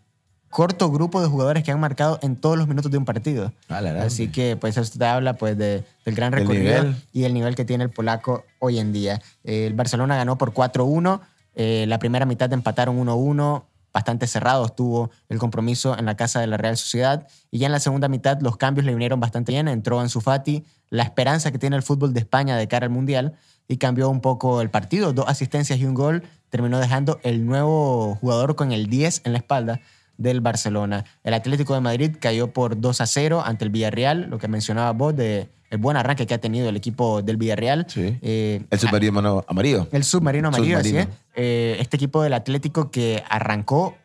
corto 0.55 0.89
grupo 0.93 1.21
de 1.21 1.27
jugadores 1.27 1.65
que 1.65 1.73
han 1.73 1.81
marcado 1.81 2.21
en 2.23 2.37
todos 2.37 2.57
los 2.57 2.69
minutos 2.69 2.89
de 2.93 2.97
un 2.97 3.05
partido. 3.05 3.53
Ah. 3.69 3.81
Así 4.03 4.29
que 4.29 4.57
pues 4.57 4.77
eso 4.77 4.97
te 4.97 5.05
habla 5.05 5.35
pues 5.35 5.59
de- 5.59 5.83
del 6.05 6.15
gran 6.15 6.31
recorrido 6.33 6.63
nivel. 6.63 6.97
y 7.13 7.25
el 7.25 7.35
nivel 7.35 7.57
que 7.57 7.65
tiene 7.65 7.83
el 7.83 7.91
polaco 7.91 8.45
hoy 8.61 8.79
en 8.79 8.93
día. 8.93 9.21
Eh, 9.43 9.67
el 9.67 9.75
Barcelona 9.75 10.15
ganó 10.15 10.39
por 10.39 10.53
4-1, 10.53 11.21
eh, 11.57 11.87
la 11.89 11.99
primera 11.99 12.25
mitad 12.25 12.53
empataron 12.53 12.97
1-1, 13.01 13.65
bastante 13.93 14.29
cerrado 14.29 14.65
estuvo 14.65 15.11
el 15.29 15.39
compromiso 15.39 15.99
en 15.99 16.07
la 16.07 16.17
casa 16.17 16.41
de 16.41 16.47
la 16.47 16.57
Real 16.57 16.77
Sociedad 16.77 17.27
y 17.51 17.59
ya 17.59 17.67
en 17.67 17.73
la 17.73 17.81
segunda 17.81 18.07
mitad 18.07 18.41
los 18.41 18.57
cambios 18.57 18.87
le 18.87 18.93
vinieron 18.93 19.19
bastante 19.19 19.51
bien, 19.51 19.67
entró 19.67 19.99
Ansu 19.99 20.21
Fati, 20.21 20.65
la 20.89 21.03
esperanza 21.03 21.51
que 21.51 21.59
tiene 21.59 21.75
el 21.75 21.83
fútbol 21.83 22.15
de 22.15 22.21
España 22.21 22.57
de 22.57 22.69
cara 22.69 22.87
al 22.87 22.91
Mundial 22.93 23.35
y 23.67 23.79
cambió 23.79 24.09
un 24.09 24.21
poco 24.21 24.61
el 24.61 24.71
partido, 24.71 25.13
dos 25.13 25.27
asistencias 25.27 25.81
y 25.81 25.85
un 25.85 25.95
gol, 25.95 26.23
terminó 26.49 26.79
dejando 26.79 27.19
el 27.25 27.45
nuevo 27.45 28.15
jugador 28.21 28.55
con 28.55 28.71
el 28.71 28.87
10 28.87 29.23
en 29.25 29.33
la 29.33 29.39
espalda 29.39 29.81
del 30.17 30.41
Barcelona. 30.41 31.05
El 31.23 31.35
Atlético 31.35 31.75
de 31.75 31.81
Madrid 31.81 32.17
cayó 32.21 32.53
por 32.53 32.81
2 32.81 33.01
a 33.01 33.07
0 33.07 33.43
ante 33.45 33.65
el 33.65 33.71
Villarreal, 33.71 34.29
lo 34.31 34.39
que 34.39 34.49
mencionaba 34.49 34.93
vos 34.93 35.15
de 35.17 35.49
el 35.71 35.79
buen 35.79 35.97
arranque 35.97 36.27
que 36.27 36.35
ha 36.35 36.39
tenido 36.39 36.69
el 36.69 36.77
equipo 36.77 37.21
del 37.23 37.37
Villarreal. 37.37 37.87
Sí. 37.89 38.17
Eh, 38.23 38.65
El 38.71 38.79
submarino 38.79 39.45
amarillo. 39.49 39.89
el 39.91 40.05
submarino 40.05 40.49
amarillo, 40.49 40.79
así 40.79 40.91
Submarino. 40.91 41.11
es. 41.13 41.19
Eh, 41.35 41.77
este 41.81 41.97
equipo 41.97 42.23
del 42.23 42.35
Atlético 42.35 42.91
que 42.93 43.25
arrancó 43.29 43.97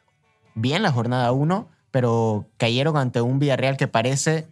bien 0.55 0.81
la 0.81 0.91
jornada 0.91 1.31
1, 1.31 1.67
pero 1.91 2.47
cayeron 2.57 2.97
ante 2.97 3.21
un 3.21 3.37
Villarreal 3.37 3.77
que 3.77 3.87
parece, 3.87 4.47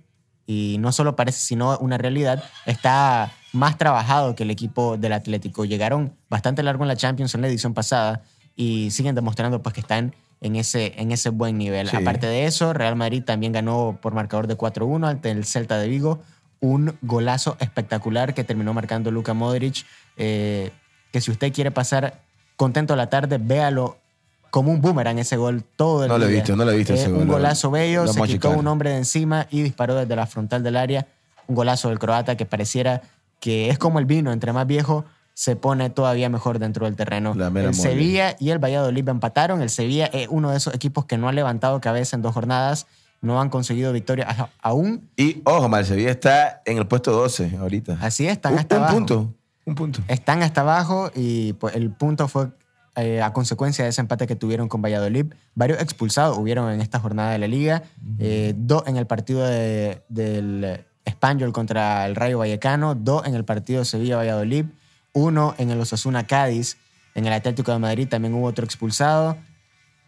y 0.45 0.77
no 0.79 0.91
solo 0.91 1.15
parece, 1.15 1.39
sino 1.39 1.77
una 1.79 1.97
realidad, 1.97 2.43
está 2.67 3.31
más 3.51 3.77
trabajado 3.79 4.35
que 4.35 4.43
el 4.43 4.51
equipo 4.51 4.97
del 4.97 5.13
Atlético. 5.13 5.65
Llegaron 5.65 6.13
bastante 6.29 6.61
largo 6.61 6.83
en 6.83 6.87
la 6.89 6.95
Champions 6.95 7.33
en 7.33 7.41
la 7.41 7.47
edición 7.47 7.73
pasada 7.73 8.21
y 8.55 8.91
siguen 8.91 9.15
demostrando 9.15 9.61
pues, 9.63 9.73
que 9.73 9.81
están 9.81 10.13
en 10.41 10.55
ese, 10.55 10.93
en 10.97 11.11
ese 11.11 11.29
buen 11.29 11.57
nivel. 11.57 11.89
Sí. 11.89 11.95
Aparte 11.97 12.27
de 12.27 12.45
eso, 12.45 12.73
Real 12.73 12.95
Madrid 12.95 13.23
también 13.23 13.53
ganó 13.53 13.97
por 14.01 14.13
marcador 14.13 14.47
de 14.47 14.57
4-1 14.57 15.07
ante 15.07 15.31
el 15.31 15.45
Celta 15.45 15.77
de 15.79 15.87
Vigo. 15.87 16.21
Un 16.59 16.97
golazo 17.01 17.57
espectacular 17.59 18.33
que 18.33 18.43
terminó 18.43 18.73
marcando 18.73 19.11
Luka 19.11 19.33
Modric. 19.33 19.85
eh, 20.17 20.71
que 21.11 21.21
si 21.21 21.31
usted 21.31 21.53
quiere 21.53 21.71
pasar 21.71 22.19
contento 22.57 22.95
la 22.95 23.09
tarde, 23.09 23.37
véalo 23.39 23.97
como 24.49 24.71
un 24.71 24.81
boomerang 24.81 25.19
ese 25.19 25.37
gol 25.37 25.63
todo 25.75 26.03
el 26.03 26.09
No 26.09 26.17
lo 26.17 26.25
he 26.25 26.29
día. 26.29 26.37
visto, 26.39 26.55
no 26.55 26.65
lo 26.65 26.71
he 26.71 26.77
visto 26.77 26.93
Eh, 26.93 26.97
ese 26.97 27.09
gol, 27.09 27.21
Un 27.21 27.27
golazo 27.27 27.71
bello, 27.71 28.03
lo 28.05 28.13
se 28.13 28.21
quitó 28.23 28.51
un 28.51 28.67
hombre 28.67 28.89
de 28.91 28.97
encima 28.97 29.47
y 29.51 29.61
disparó 29.61 29.95
desde 29.95 30.15
la 30.15 30.25
frontal 30.25 30.63
del 30.63 30.75
área. 30.75 31.07
Un 31.47 31.55
golazo 31.55 31.89
del 31.89 31.99
croata 31.99 32.35
que 32.35 32.45
pareciera 32.45 33.01
que 33.39 33.69
es 33.69 33.77
como 33.77 33.99
el 33.99 34.05
vino, 34.05 34.31
entre 34.31 34.51
más 34.53 34.65
viejo 34.67 35.05
se 35.39 35.55
pone 35.55 35.91
todavía 35.91 36.29
mejor 36.29 36.57
dentro 36.57 36.85
del 36.87 36.95
terreno. 36.95 37.35
La 37.35 37.51
mera 37.51 37.67
el. 37.69 37.75
Sevilla 37.75 38.35
y 38.39 38.49
el 38.49 38.57
Valladolid 38.57 39.07
empataron. 39.07 39.61
El 39.61 39.69
Sevilla 39.69 40.07
es 40.07 40.27
uno 40.31 40.49
de 40.49 40.57
esos 40.57 40.73
equipos 40.73 41.05
que 41.05 41.19
no 41.19 41.29
ha 41.29 41.31
levantado 41.31 41.79
cabeza 41.79 42.15
en 42.15 42.23
dos 42.23 42.33
jornadas, 42.33 42.87
no 43.21 43.39
han 43.39 43.49
conseguido 43.51 43.93
victoria 43.93 44.49
aún. 44.63 45.07
Y 45.15 45.43
ojo, 45.45 45.69
Mar, 45.69 45.85
Sevilla 45.85 46.09
está 46.09 46.63
en 46.65 46.79
el 46.79 46.87
puesto 46.87 47.11
12 47.11 47.55
ahorita. 47.59 47.99
Así 48.01 48.25
es, 48.25 48.31
están 48.31 48.53
un, 48.53 48.59
hasta 48.59 48.77
un 48.77 48.81
abajo. 48.81 48.95
punto. 48.97 49.33
Un 49.65 49.75
punto. 49.75 50.01
Están 50.07 50.41
hasta 50.41 50.61
abajo 50.61 51.11
y 51.13 51.53
pues, 51.53 51.75
el 51.75 51.91
punto 51.91 52.27
fue 52.27 52.47
eh, 52.95 53.21
a 53.21 53.31
consecuencia 53.31 53.83
de 53.83 53.91
ese 53.91 54.01
empate 54.01 54.25
que 54.25 54.35
tuvieron 54.35 54.67
con 54.67 54.81
Valladolid. 54.81 55.25
Varios 55.53 55.79
expulsados 55.83 56.35
hubieron 56.39 56.71
en 56.71 56.81
esta 56.81 56.99
jornada 56.99 57.29
de 57.33 57.37
la 57.37 57.47
liga. 57.47 57.83
Eh, 58.17 58.55
dos 58.57 58.81
en 58.87 58.97
el 58.97 59.05
partido 59.05 59.45
de- 59.45 60.01
del 60.09 60.83
Espanyol 61.05 61.53
contra 61.53 62.07
el 62.07 62.15
Rayo 62.15 62.39
Vallecano, 62.39 62.95
dos 62.95 63.27
en 63.27 63.35
el 63.35 63.45
partido 63.45 63.85
Sevilla-Valladolid, 63.85 64.65
uno 65.13 65.55
en 65.57 65.71
el 65.71 65.79
Osasuna 65.79 66.27
Cádiz, 66.27 66.77
en 67.15 67.25
el 67.25 67.33
Atlético 67.33 67.71
de 67.71 67.79
Madrid 67.79 68.07
también 68.07 68.33
hubo 68.33 68.45
otro 68.47 68.63
expulsado, 68.65 69.37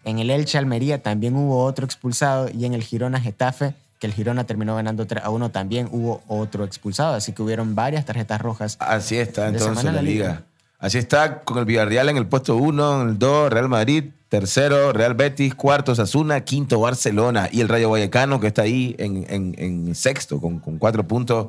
en 0.06 0.20
el 0.20 0.30
Elche 0.30 0.58
Almería 0.58 1.02
también 1.04 1.36
hubo 1.36 1.64
otro 1.64 1.86
expulsado 1.86 2.50
y 2.50 2.66
en 2.66 2.74
el 2.74 2.84
Girona 2.84 3.20
Getafe, 3.20 3.74
que 4.00 4.08
el 4.08 4.14
Girona 4.14 4.46
terminó 4.46 4.76
ganando 4.76 5.06
3 5.06 5.24
a 5.26 5.30
1, 5.30 5.50
también 5.52 5.90
hubo 5.92 6.24
otro 6.28 6.64
expulsado. 6.64 7.16
Así 7.16 7.34
que 7.34 7.42
hubieron 7.42 7.76
varias 7.76 8.06
tarjetas 8.06 8.40
rojas 8.40 8.78
Así 8.80 9.18
está 9.18 9.50
entonces 9.50 9.84
en 9.84 9.96
la 9.96 10.02
liga. 10.02 10.28
liga. 10.28 10.44
Así 10.80 10.98
está 10.98 11.42
con 11.42 11.58
el 11.58 11.66
Villarreal 11.66 12.08
en 12.08 12.16
el 12.16 12.26
puesto 12.26 12.56
1, 12.56 13.02
en 13.02 13.10
el 13.10 13.20
2, 13.20 13.52
Real 13.52 13.68
Madrid, 13.68 14.06
tercero, 14.30 14.94
Real 14.94 15.16
Betis, 15.16 15.54
cuarto, 15.54 15.94
Sasuna, 15.96 16.42
quinto, 16.46 16.80
Barcelona 16.80 17.50
y 17.52 17.60
el 17.60 17.68
Rayo 17.68 17.90
Vallecano 17.90 18.40
que 18.40 18.48
está 18.48 18.62
ahí 18.62 18.96
en, 19.00 19.26
en- 19.30 19.56
en 19.58 19.96
sexto 19.96 20.40
con, 20.40 20.60
con 20.60 20.78
cuatro 20.78 21.06
puntos 21.06 21.48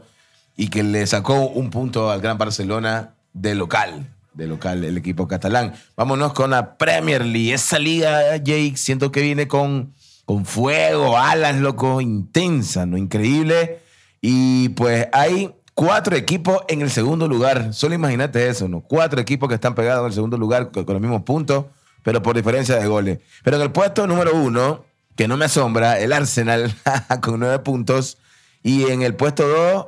y 0.56 0.66
que 0.68 0.82
le 0.82 1.06
sacó 1.06 1.46
un 1.46 1.70
punto 1.70 2.10
al 2.10 2.20
Gran 2.20 2.36
Barcelona 2.38 3.10
de 3.32 3.54
local, 3.54 4.08
de 4.34 4.46
local 4.46 4.84
el 4.84 4.96
equipo 4.96 5.28
catalán. 5.28 5.74
Vámonos 5.96 6.32
con 6.32 6.50
la 6.50 6.76
Premier 6.76 7.24
League. 7.24 7.52
Esa 7.52 7.78
liga, 7.78 8.36
Jake, 8.36 8.74
siento 8.76 9.12
que 9.12 9.22
viene 9.22 9.48
con, 9.48 9.92
con 10.24 10.46
fuego, 10.46 11.18
alas, 11.18 11.56
loco, 11.56 12.00
intensa, 12.00 12.86
¿no? 12.86 12.96
Increíble. 12.96 13.80
Y 14.20 14.70
pues 14.70 15.08
hay 15.12 15.54
cuatro 15.74 16.16
equipos 16.16 16.60
en 16.68 16.82
el 16.82 16.90
segundo 16.90 17.26
lugar. 17.26 17.72
Solo 17.72 17.94
imagínate 17.94 18.48
eso, 18.48 18.68
¿no? 18.68 18.82
Cuatro 18.82 19.20
equipos 19.20 19.48
que 19.48 19.54
están 19.54 19.74
pegados 19.74 20.02
en 20.02 20.06
el 20.08 20.12
segundo 20.12 20.36
lugar 20.36 20.70
con, 20.70 20.84
los 20.86 21.00
mismos 21.00 21.22
puntos, 21.22 21.66
pero 22.02 22.22
por 22.22 22.36
diferencia 22.36 22.76
de 22.76 22.86
goles. 22.86 23.20
Pero 23.42 23.56
en 23.56 23.62
el 23.62 23.72
puesto 23.72 24.06
número 24.06 24.34
uno, 24.34 24.84
que 25.16 25.26
no 25.26 25.36
me 25.36 25.46
asombra, 25.46 25.98
el 25.98 26.12
Arsenal 26.12 26.74
con 27.22 27.40
nueve 27.40 27.58
puntos. 27.60 28.18
Y 28.62 28.84
en 28.90 29.00
el 29.02 29.14
puesto 29.14 29.48
dos, 29.48 29.86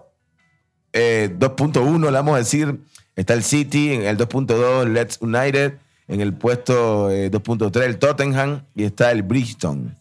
eh, 0.95 1.31
2.1, 1.39 2.05
le 2.07 2.11
vamos 2.11 2.35
a 2.35 2.39
decir, 2.39 2.81
está 3.17 3.35
el 3.35 3.43
City, 3.43 3.93
en 3.95 4.03
el 4.03 4.17
2.2, 4.19 4.89
Let's 4.93 5.19
United, 5.21 5.75
en 6.09 6.21
el 6.21 6.33
puesto 6.35 7.11
eh, 7.11 7.31
2.3, 7.31 7.83
el 7.83 7.99
Tottenham, 7.99 8.63
y 8.75 8.85
está 8.85 9.11
el 9.13 9.23
Bridgestone. 9.23 9.95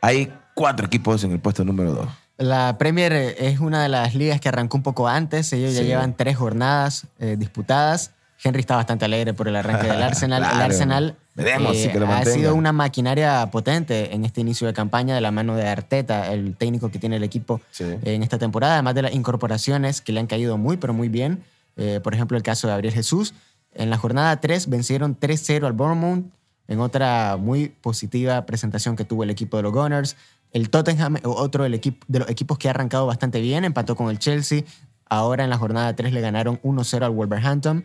Hay 0.00 0.32
cuatro 0.54 0.86
equipos 0.86 1.24
en 1.24 1.32
el 1.32 1.40
puesto 1.40 1.64
número 1.64 1.92
dos. 1.94 2.08
La 2.36 2.76
Premier 2.78 3.12
eh, 3.12 3.36
es 3.48 3.60
una 3.60 3.82
de 3.82 3.88
las 3.88 4.14
ligas 4.14 4.40
que 4.40 4.48
arrancó 4.48 4.76
un 4.76 4.82
poco 4.82 5.08
antes. 5.08 5.52
Ellos 5.52 5.72
ya 5.74 5.80
Sí. 5.80 5.86
llevan 5.86 6.16
tres 6.16 6.36
jornadas 6.36 7.06
eh, 7.18 7.36
disputadas. 7.38 8.10
Henry 8.42 8.60
está 8.60 8.76
bastante 8.76 9.04
alegre 9.06 9.32
por 9.32 9.48
el 9.48 9.56
arranque 9.56 9.86
del 9.86 10.02
Arsenal. 10.02 10.42
el 10.42 10.48
Claro. 10.50 10.64
Arsenal 10.64 11.10
eh, 11.10 11.22
Veremos 11.36 11.76
si 11.76 11.88
que 11.88 11.98
lo 12.00 12.06
ha 12.12 12.24
sido 12.24 12.54
una 12.54 12.72
maquinaria 12.72 13.48
potente 13.50 14.14
en 14.14 14.24
este 14.24 14.40
inicio 14.42 14.66
de 14.66 14.72
campaña 14.74 15.14
de 15.14 15.20
la 15.20 15.30
mano 15.30 15.54
de 15.56 15.66
Arteta, 15.66 16.32
el 16.32 16.54
técnico 16.56 16.90
que 16.90 16.98
tiene 16.98 17.16
el 17.16 17.22
equipo 17.24 17.60
Sí. 17.70 17.84
en 18.02 18.22
esta 18.22 18.36
temporada, 18.38 18.74
además 18.74 18.94
de 18.96 19.02
las 19.02 19.14
incorporaciones 19.14 20.00
que 20.00 20.12
le 20.12 20.20
han 20.20 20.26
caído 20.26 20.58
muy, 20.58 20.76
pero 20.76 20.92
muy 20.92 21.08
bien. 21.08 21.42
Eh, 21.76 22.00
por 22.02 22.14
ejemplo, 22.14 22.36
el 22.36 22.42
caso 22.42 22.66
de 22.66 22.72
Gabriel 22.72 22.94
Jesús. 22.94 23.34
En 23.72 23.90
la 23.90 23.98
jornada 23.98 24.40
3 24.40 24.68
vencieron 24.68 25.18
3-0 25.18 25.66
al 25.66 25.72
Bournemouth, 25.72 26.24
en 26.68 26.80
otra 26.80 27.36
muy 27.38 27.68
positiva 27.68 28.46
presentación 28.46 28.96
que 28.96 29.04
tuvo 29.04 29.24
el 29.24 29.30
equipo 29.30 29.56
de 29.56 29.64
los 29.64 29.72
Gunners. 29.72 30.16
El 30.52 30.70
Tottenham, 30.70 31.18
otro 31.24 31.64
del 31.64 31.74
equipo, 31.74 32.04
de 32.08 32.20
los 32.20 32.28
equipos 32.30 32.58
que 32.58 32.68
ha 32.68 32.70
arrancado 32.70 33.06
bastante 33.06 33.40
bien, 33.40 33.64
empató 33.64 33.96
con 33.96 34.08
el 34.10 34.18
Chelsea. 34.18 34.62
Ahora 35.06 35.44
en 35.44 35.50
la 35.50 35.58
jornada 35.58 35.94
3 35.94 36.12
le 36.12 36.20
ganaron 36.20 36.60
1-0 36.62 37.02
al 37.02 37.10
Wolverhampton. 37.10 37.84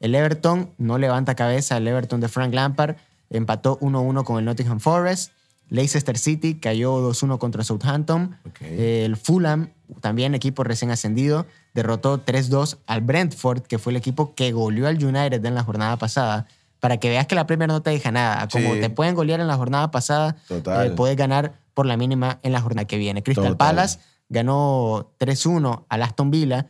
El 0.00 0.14
Everton 0.14 0.70
no 0.78 0.98
levanta 0.98 1.34
cabeza, 1.34 1.78
el 1.78 1.88
Everton 1.88 2.20
de 2.20 2.28
Frank 2.28 2.54
Lampard 2.54 2.96
empató 3.30 3.78
1-1 3.80 4.24
con 4.24 4.38
el 4.38 4.44
Nottingham 4.44 4.80
Forest. 4.80 5.32
Leicester 5.68 6.18
City 6.18 6.56
cayó 6.56 6.98
2-1 7.10 7.38
contra 7.38 7.64
Southampton. 7.64 8.36
Ok. 8.44 8.62
El 8.62 9.16
Fulham, 9.16 9.70
también 10.00 10.34
equipo 10.34 10.64
recién 10.64 10.90
ascendido, 10.90 11.46
derrotó 11.74 12.24
3-2 12.24 12.78
al 12.86 13.00
Brentford, 13.00 13.62
que 13.62 13.78
fue 13.78 13.92
el 13.92 13.96
equipo 13.96 14.34
que 14.34 14.52
goleó 14.52 14.86
al 14.88 15.02
United 15.02 15.44
en 15.44 15.54
la 15.54 15.62
jornada 15.64 15.96
pasada. 15.96 16.46
Para 16.80 16.96
que 16.96 17.10
veas 17.10 17.26
que 17.26 17.34
la 17.34 17.46
Premier 17.46 17.68
no 17.68 17.82
te 17.82 17.90
deja 17.90 18.10
nada. 18.10 18.48
Como 18.48 18.74
Sí. 18.74 18.80
te 18.80 18.88
pueden 18.88 19.14
golear 19.14 19.40
en 19.40 19.46
la 19.48 19.56
jornada 19.56 19.90
pasada, 19.90 20.36
eh, 20.48 20.92
puedes 20.96 21.16
ganar 21.16 21.52
por 21.74 21.84
la 21.86 21.96
mínima 21.96 22.38
en 22.42 22.52
la 22.52 22.60
jornada 22.60 22.86
que 22.86 22.96
viene. 22.96 23.22
Crystal 23.22 23.44
Total. 23.44 23.56
Palace 23.56 23.98
ganó 24.30 25.12
3-1 25.18 25.84
al 25.88 26.02
Aston 26.02 26.30
Villa. 26.30 26.68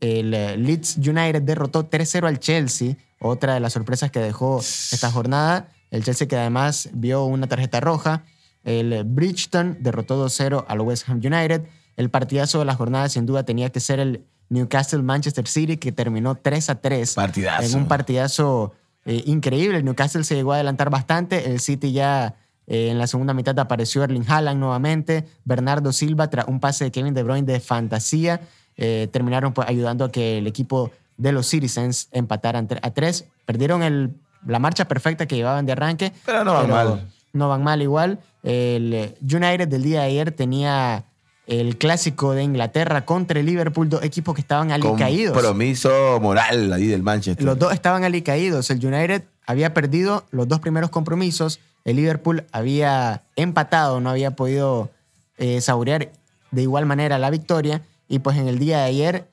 El 0.00 0.32
eh, 0.34 0.56
Leeds 0.56 0.96
United 0.96 1.42
derrotó 1.42 1.84
3-0 1.88 2.26
al 2.26 2.38
Chelsea, 2.38 2.96
otra 3.20 3.54
de 3.54 3.60
las 3.60 3.74
sorpresas 3.74 4.10
que 4.10 4.20
dejó 4.20 4.60
esta 4.60 5.10
jornada. 5.10 5.68
El 5.90 6.02
Chelsea 6.02 6.26
que 6.26 6.36
además 6.36 6.88
vio 6.92 7.24
una 7.24 7.46
tarjeta 7.46 7.80
roja. 7.80 8.24
El 8.64 9.04
Bridgeton 9.04 9.76
derrotó 9.80 10.16
2-0 10.24 10.64
al 10.66 10.80
West 10.80 11.08
Ham 11.08 11.18
United. 11.22 11.62
El 11.96 12.10
partidazo 12.10 12.58
de 12.58 12.64
la 12.64 12.74
jornada 12.74 13.08
sin 13.08 13.26
duda 13.26 13.44
tenía 13.44 13.70
que 13.70 13.80
ser 13.80 14.00
el 14.00 14.24
Newcastle-Manchester 14.48 15.46
City 15.46 15.76
que 15.76 15.92
terminó 15.92 16.36
3-3. 16.36 17.14
Partidazo. 17.14 17.62
En 17.62 17.82
un 17.82 17.88
partidazo 17.88 18.72
eh, 19.04 19.22
increíble. 19.26 19.78
El 19.78 19.84
Newcastle 19.84 20.24
se 20.24 20.34
llegó 20.34 20.52
a 20.52 20.56
adelantar 20.56 20.90
bastante. 20.90 21.50
El 21.50 21.60
City 21.60 21.92
ya 21.92 22.36
eh, 22.66 22.88
en 22.90 22.98
la 22.98 23.06
segunda 23.06 23.34
mitad 23.34 23.58
apareció 23.58 24.04
Erling 24.04 24.24
Haaland 24.28 24.60
nuevamente. 24.60 25.26
Bernardo 25.44 25.92
Silva, 25.92 26.28
tras 26.30 26.46
un 26.46 26.60
pase 26.60 26.84
de 26.84 26.90
Kevin 26.92 27.14
De 27.14 27.22
Bruyne 27.22 27.50
de 27.50 27.60
fantasía, 27.60 28.40
eh, 28.76 29.08
terminaron 29.10 29.52
pues, 29.52 29.68
ayudando 29.68 30.04
a 30.04 30.12
que 30.12 30.38
el 30.38 30.46
equipo 30.46 30.90
de 31.16 31.32
los 31.32 31.46
Citizens 31.46 32.08
empataran 32.12 32.68
a 32.82 32.90
tres. 32.90 33.26
Perdieron 33.44 33.82
el, 33.82 34.14
la 34.46 34.58
marcha 34.58 34.86
perfecta 34.86 35.26
que 35.26 35.36
llevaban 35.36 35.66
de 35.66 35.72
arranque. 35.72 36.12
Pero 36.24 36.44
no 36.44 36.54
van 36.54 36.70
mal. 36.70 37.08
No 37.32 37.48
van 37.48 37.64
mal 37.64 37.82
igual. 37.82 38.20
El 38.42 39.14
United 39.20 39.68
del 39.68 39.82
día 39.82 40.00
de 40.00 40.06
ayer 40.06 40.32
tenía 40.32 41.06
el 41.46 41.76
clásico 41.76 42.32
de 42.34 42.42
Inglaterra 42.44 43.04
contra 43.04 43.40
el 43.40 43.46
Liverpool, 43.46 43.88
dos 43.88 44.02
equipos 44.04 44.34
que 44.34 44.40
estaban 44.40 44.70
alicaídos. 44.70 45.34
Compromiso 45.34 46.18
moral 46.20 46.72
ahí 46.72 46.86
del 46.86 47.02
Manchester. 47.02 47.44
Los 47.44 47.58
dos 47.58 47.72
estaban 47.72 48.04
alicaídos. 48.04 48.70
El 48.70 48.84
United 48.84 49.24
había 49.46 49.74
perdido 49.74 50.24
los 50.30 50.46
dos 50.48 50.60
primeros 50.60 50.90
compromisos. 50.90 51.58
El 51.84 51.96
Liverpool 51.96 52.44
había 52.52 53.22
empatado, 53.36 54.00
no 54.00 54.10
había 54.10 54.30
podido 54.32 54.90
eh, 55.36 55.60
saborear 55.60 56.12
de 56.52 56.62
igual 56.62 56.86
manera 56.86 57.18
la 57.18 57.30
victoria. 57.30 57.82
Y 58.08 58.20
pues 58.20 58.36
en 58.36 58.46
el 58.46 58.58
día 58.58 58.78
de 58.78 58.84
ayer, 58.84 59.28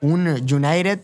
un 0.00 0.26
United 0.28 1.00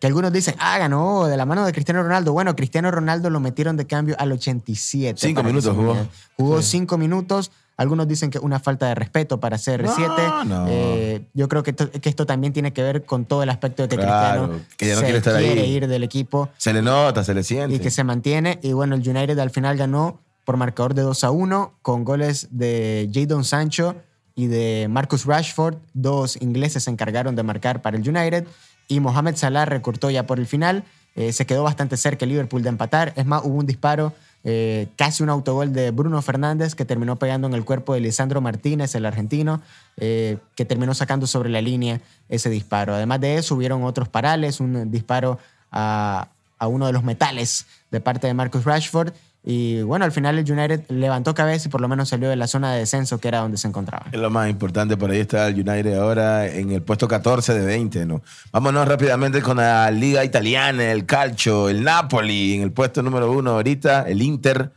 que 0.00 0.06
algunos 0.06 0.32
dicen, 0.32 0.54
ah, 0.58 0.78
ganó 0.78 1.26
de 1.26 1.36
la 1.36 1.44
mano 1.44 1.64
de 1.66 1.72
Cristiano 1.72 2.02
Ronaldo. 2.02 2.32
Bueno, 2.32 2.56
Cristiano 2.56 2.90
Ronaldo 2.90 3.28
lo 3.28 3.38
metieron 3.38 3.76
de 3.76 3.86
cambio 3.86 4.16
al 4.18 4.32
87. 4.32 5.20
Cinco 5.20 5.42
minutos 5.42 5.76
jugó. 5.76 5.94
Jugó 6.38 6.62
Sí. 6.62 6.70
cinco 6.70 6.96
minutos. 6.96 7.52
Algunos 7.80 8.06
dicen 8.06 8.30
que 8.30 8.36
es 8.36 8.44
una 8.44 8.60
falta 8.60 8.88
de 8.88 8.94
respeto 8.94 9.40
para 9.40 9.56
CR7. 9.56 10.44
No, 10.44 10.44
no. 10.44 10.66
Eh, 10.68 11.22
yo 11.32 11.48
creo 11.48 11.62
que 11.62 11.70
esto, 11.70 11.90
que 11.90 12.08
esto 12.10 12.26
también 12.26 12.52
tiene 12.52 12.74
que 12.74 12.82
ver 12.82 13.04
con 13.06 13.24
todo 13.24 13.42
el 13.42 13.48
aspecto 13.48 13.82
de 13.84 13.88
que 13.88 13.96
Claro, 13.96 14.48
Cristiano 14.48 14.76
que 14.76 14.86
ya 14.86 14.94
no 14.94 15.00
se 15.00 15.04
quiere 15.06 15.18
estar 15.18 15.34
ahí. 15.36 15.48
ir 15.76 15.88
del 15.88 16.02
equipo 16.04 16.50
Se 16.58 16.74
le 16.74 16.82
nota, 16.82 17.24
se 17.24 17.32
le 17.32 17.42
siente. 17.42 17.74
y 17.76 17.78
que 17.78 17.90
se 17.90 18.04
mantiene. 18.04 18.58
Y 18.62 18.74
bueno, 18.74 18.94
el 18.96 19.00
United 19.08 19.38
al 19.38 19.48
final 19.48 19.78
ganó 19.78 20.20
por 20.44 20.58
marcador 20.58 20.92
de 20.92 21.00
2 21.02 21.24
a 21.24 21.30
1 21.30 21.72
con 21.80 22.04
goles 22.04 22.48
de 22.50 23.08
Jadon 23.14 23.44
Sancho 23.44 23.94
y 24.34 24.46
de 24.48 24.86
Marcus 24.90 25.24
Rashford. 25.24 25.76
Dos 25.94 26.36
ingleses 26.42 26.84
se 26.84 26.90
encargaron 26.90 27.34
de 27.34 27.42
marcar 27.42 27.80
para 27.80 27.96
el 27.96 28.06
United. 28.06 28.46
Y 28.88 29.00
Mohamed 29.00 29.36
Salah 29.36 29.64
recortó 29.64 30.10
ya 30.10 30.26
por 30.26 30.38
el 30.38 30.46
final. 30.46 30.84
Eh, 31.16 31.32
se 31.32 31.46
quedó 31.46 31.62
bastante 31.62 31.96
cerca 31.96 32.24
el 32.24 32.30
Liverpool 32.30 32.62
de 32.62 32.68
empatar. 32.68 33.12
Es 33.16 33.24
más, 33.26 33.42
hubo 33.44 33.54
un 33.56 33.66
disparo, 33.66 34.12
eh, 34.44 34.88
casi 34.96 35.22
un 35.22 35.28
autogol 35.28 35.72
de 35.72 35.90
Bruno 35.90 36.20
Fernández 36.22 36.74
que 36.74 36.84
terminó 36.84 37.16
pegando 37.16 37.46
en 37.46 37.54
el 37.54 37.64
cuerpo 37.64 37.94
de 37.94 38.00
Lisandro 38.00 38.40
Martínez, 38.40 38.94
el 38.94 39.06
argentino, 39.06 39.60
eh, 39.96 40.38
que 40.56 40.64
terminó 40.64 40.94
sacando 40.94 41.26
sobre 41.26 41.50
la 41.50 41.60
línea 41.60 42.00
ese 42.28 42.48
disparo. 42.48 42.94
Además 42.94 43.20
de 43.20 43.36
eso, 43.36 43.54
hubieron 43.54 43.84
otros 43.84 44.08
parales, 44.08 44.60
un 44.60 44.90
disparo 44.90 45.38
a, 45.70 46.28
a 46.58 46.66
uno 46.68 46.86
de 46.86 46.92
los 46.92 47.04
metales 47.04 47.66
de 47.90 48.00
parte 48.00 48.26
de 48.26 48.34
Marcus 48.34 48.64
Rashford. 48.64 49.12
Y 49.42 49.80
bueno, 49.82 50.04
al 50.04 50.12
final 50.12 50.38
el 50.38 50.50
United 50.50 50.84
levantó 50.90 51.34
cabeza 51.34 51.68
y 51.68 51.70
por 51.70 51.80
lo 51.80 51.88
menos 51.88 52.10
salió 52.10 52.28
de 52.28 52.36
la 52.36 52.46
zona 52.46 52.72
de 52.72 52.80
descenso 52.80 53.18
que 53.18 53.28
era 53.28 53.38
donde 53.38 53.56
se 53.56 53.68
encontraba. 53.68 54.06
Es 54.12 54.20
lo 54.20 54.28
más 54.28 54.50
importante, 54.50 54.98
por 54.98 55.10
ahí 55.10 55.20
está 55.20 55.48
el 55.48 55.54
United 55.54 55.98
ahora 55.98 56.46
en 56.46 56.72
el 56.72 56.82
puesto 56.82 57.08
14 57.08 57.54
de 57.54 57.64
20, 57.64 58.04
¿no? 58.04 58.22
Vámonos 58.52 58.86
rápidamente 58.86 59.40
con 59.40 59.56
la 59.56 59.90
Liga 59.90 60.24
Italiana, 60.24 60.92
el 60.92 61.06
Calcio, 61.06 61.70
el 61.70 61.82
Napoli 61.82 62.54
en 62.54 62.62
el 62.62 62.72
puesto 62.72 63.02
número 63.02 63.32
uno 63.32 63.52
ahorita, 63.52 64.02
el 64.02 64.20
Inter 64.20 64.72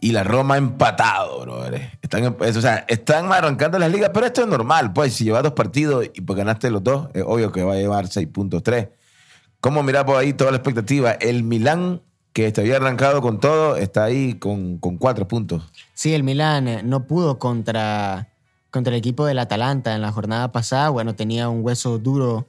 y 0.00 0.12
la 0.12 0.22
Roma 0.22 0.56
empatado, 0.56 1.40
bro. 1.40 1.64
Están, 2.00 2.36
o 2.38 2.60
sea, 2.60 2.84
están 2.86 3.32
arrancando 3.32 3.78
las 3.80 3.90
ligas, 3.90 4.10
pero 4.14 4.26
esto 4.26 4.42
es 4.42 4.46
normal, 4.46 4.92
pues 4.92 5.14
si 5.14 5.24
llevas 5.24 5.42
dos 5.42 5.52
partidos 5.54 6.06
y 6.14 6.20
pues 6.20 6.36
ganaste 6.36 6.70
los 6.70 6.84
dos, 6.84 7.08
es 7.14 7.24
obvio 7.26 7.50
que 7.50 7.64
va 7.64 7.72
a 7.72 7.76
llevar 7.76 8.06
6.3. 8.06 8.90
¿Cómo 9.60 9.84
por 9.84 10.16
ahí 10.16 10.34
toda 10.34 10.52
la 10.52 10.58
expectativa? 10.58 11.10
El 11.12 11.42
Milán, 11.42 12.00
que 12.32 12.52
te 12.52 12.60
había 12.60 12.76
arrancado 12.76 13.20
con 13.20 13.40
todo, 13.40 13.76
está 13.76 14.04
ahí 14.04 14.34
con, 14.34 14.78
con 14.78 14.96
cuatro 14.96 15.26
puntos. 15.26 15.64
Sí, 15.94 16.14
el 16.14 16.22
Milan 16.22 16.68
eh, 16.68 16.82
no 16.84 17.04
pudo 17.06 17.38
contra, 17.38 18.28
contra 18.70 18.92
el 18.92 18.98
equipo 18.98 19.26
del 19.26 19.38
Atalanta 19.38 19.94
en 19.94 20.02
la 20.02 20.12
jornada 20.12 20.52
pasada. 20.52 20.90
Bueno, 20.90 21.14
tenía 21.14 21.48
un 21.48 21.64
hueso 21.64 21.98
duro 21.98 22.46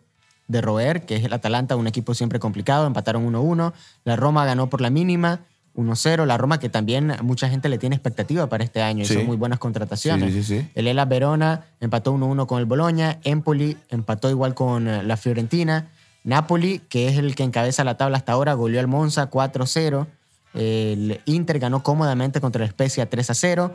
de 0.47 0.61
roer, 0.61 1.05
que 1.05 1.15
es 1.15 1.23
el 1.23 1.33
Atalanta, 1.33 1.75
un 1.75 1.87
equipo 1.87 2.13
siempre 2.13 2.39
complicado. 2.39 2.85
Empataron 2.87 3.25
1-1. 3.31 3.73
La 4.03 4.15
Roma 4.15 4.45
ganó 4.45 4.69
por 4.69 4.81
la 4.81 4.89
mínima. 4.89 5.41
1-0, 5.75 6.25
la 6.25 6.37
Roma 6.37 6.59
que 6.59 6.67
también 6.67 7.13
mucha 7.21 7.47
gente 7.47 7.69
le 7.69 7.77
tiene 7.77 7.95
expectativa 7.95 8.47
para 8.49 8.63
este 8.63 8.81
año, 8.81 9.05
Sí. 9.05 9.13
hizo 9.13 9.23
muy 9.23 9.37
buenas 9.37 9.59
contrataciones. 9.59 10.33
Sí, 10.33 10.43
sí, 10.43 10.55
sí, 10.55 10.61
sí. 10.61 10.69
El 10.75 10.87
Ela 10.87 11.05
Verona 11.05 11.65
empató 11.79 12.11
1-1 12.11 12.47
con 12.47 12.59
el 12.59 12.65
Boloña, 12.65 13.19
Empoli 13.23 13.77
empató 13.89 14.29
igual 14.29 14.55
con 14.55 14.87
eh, 14.89 15.03
la 15.03 15.15
Fiorentina, 15.15 15.87
Napoli, 16.23 16.79
que 16.89 17.07
es 17.07 17.17
el 17.17 17.35
que 17.35 17.43
encabeza 17.43 17.83
la 17.83 17.97
tabla 17.97 18.17
hasta 18.17 18.33
ahora, 18.33 18.53
goleó 18.53 18.79
al 18.79 18.87
Monza 18.87 19.29
4-0, 19.29 20.07
el 20.53 21.21
Inter 21.25 21.59
ganó 21.59 21.83
cómodamente 21.83 22.41
contra 22.41 22.63
el 22.63 22.71
Spezia 22.71 23.09
3-0, 23.09 23.71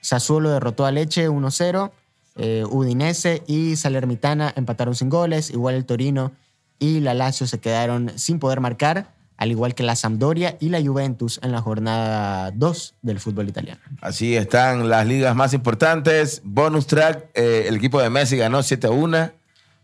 Sassuolo 0.00 0.50
derrotó 0.50 0.86
a 0.86 0.92
Leche 0.92 1.28
1-0, 1.28 1.90
eh, 2.36 2.64
Udinese 2.70 3.42
y 3.46 3.76
Salernitana 3.76 4.52
empataron 4.54 4.94
sin 4.94 5.08
goles, 5.08 5.50
igual 5.50 5.74
el 5.74 5.84
Torino 5.84 6.32
y 6.78 7.00
la 7.00 7.14
Lazio 7.14 7.46
se 7.46 7.58
quedaron 7.58 8.12
sin 8.16 8.38
poder 8.38 8.60
marcar, 8.60 9.12
al 9.36 9.50
igual 9.50 9.74
que 9.74 9.82
la 9.82 9.96
Sampdoria 9.96 10.56
y 10.60 10.68
la 10.68 10.80
Juventus 10.80 11.40
en 11.42 11.52
la 11.52 11.60
jornada 11.60 12.50
2 12.52 12.94
del 13.02 13.20
fútbol 13.20 13.48
italiano. 13.48 13.80
Así 14.00 14.36
están 14.36 14.88
las 14.88 15.06
ligas 15.06 15.34
más 15.34 15.52
importantes. 15.52 16.42
Bonus 16.44 16.86
track, 16.86 17.30
eh, 17.34 17.66
el 17.68 17.76
equipo 17.76 18.00
de 18.00 18.10
Messi 18.10 18.36
ganó 18.36 18.62
7 18.62 18.86
a 18.88 18.90
1. 18.90 19.30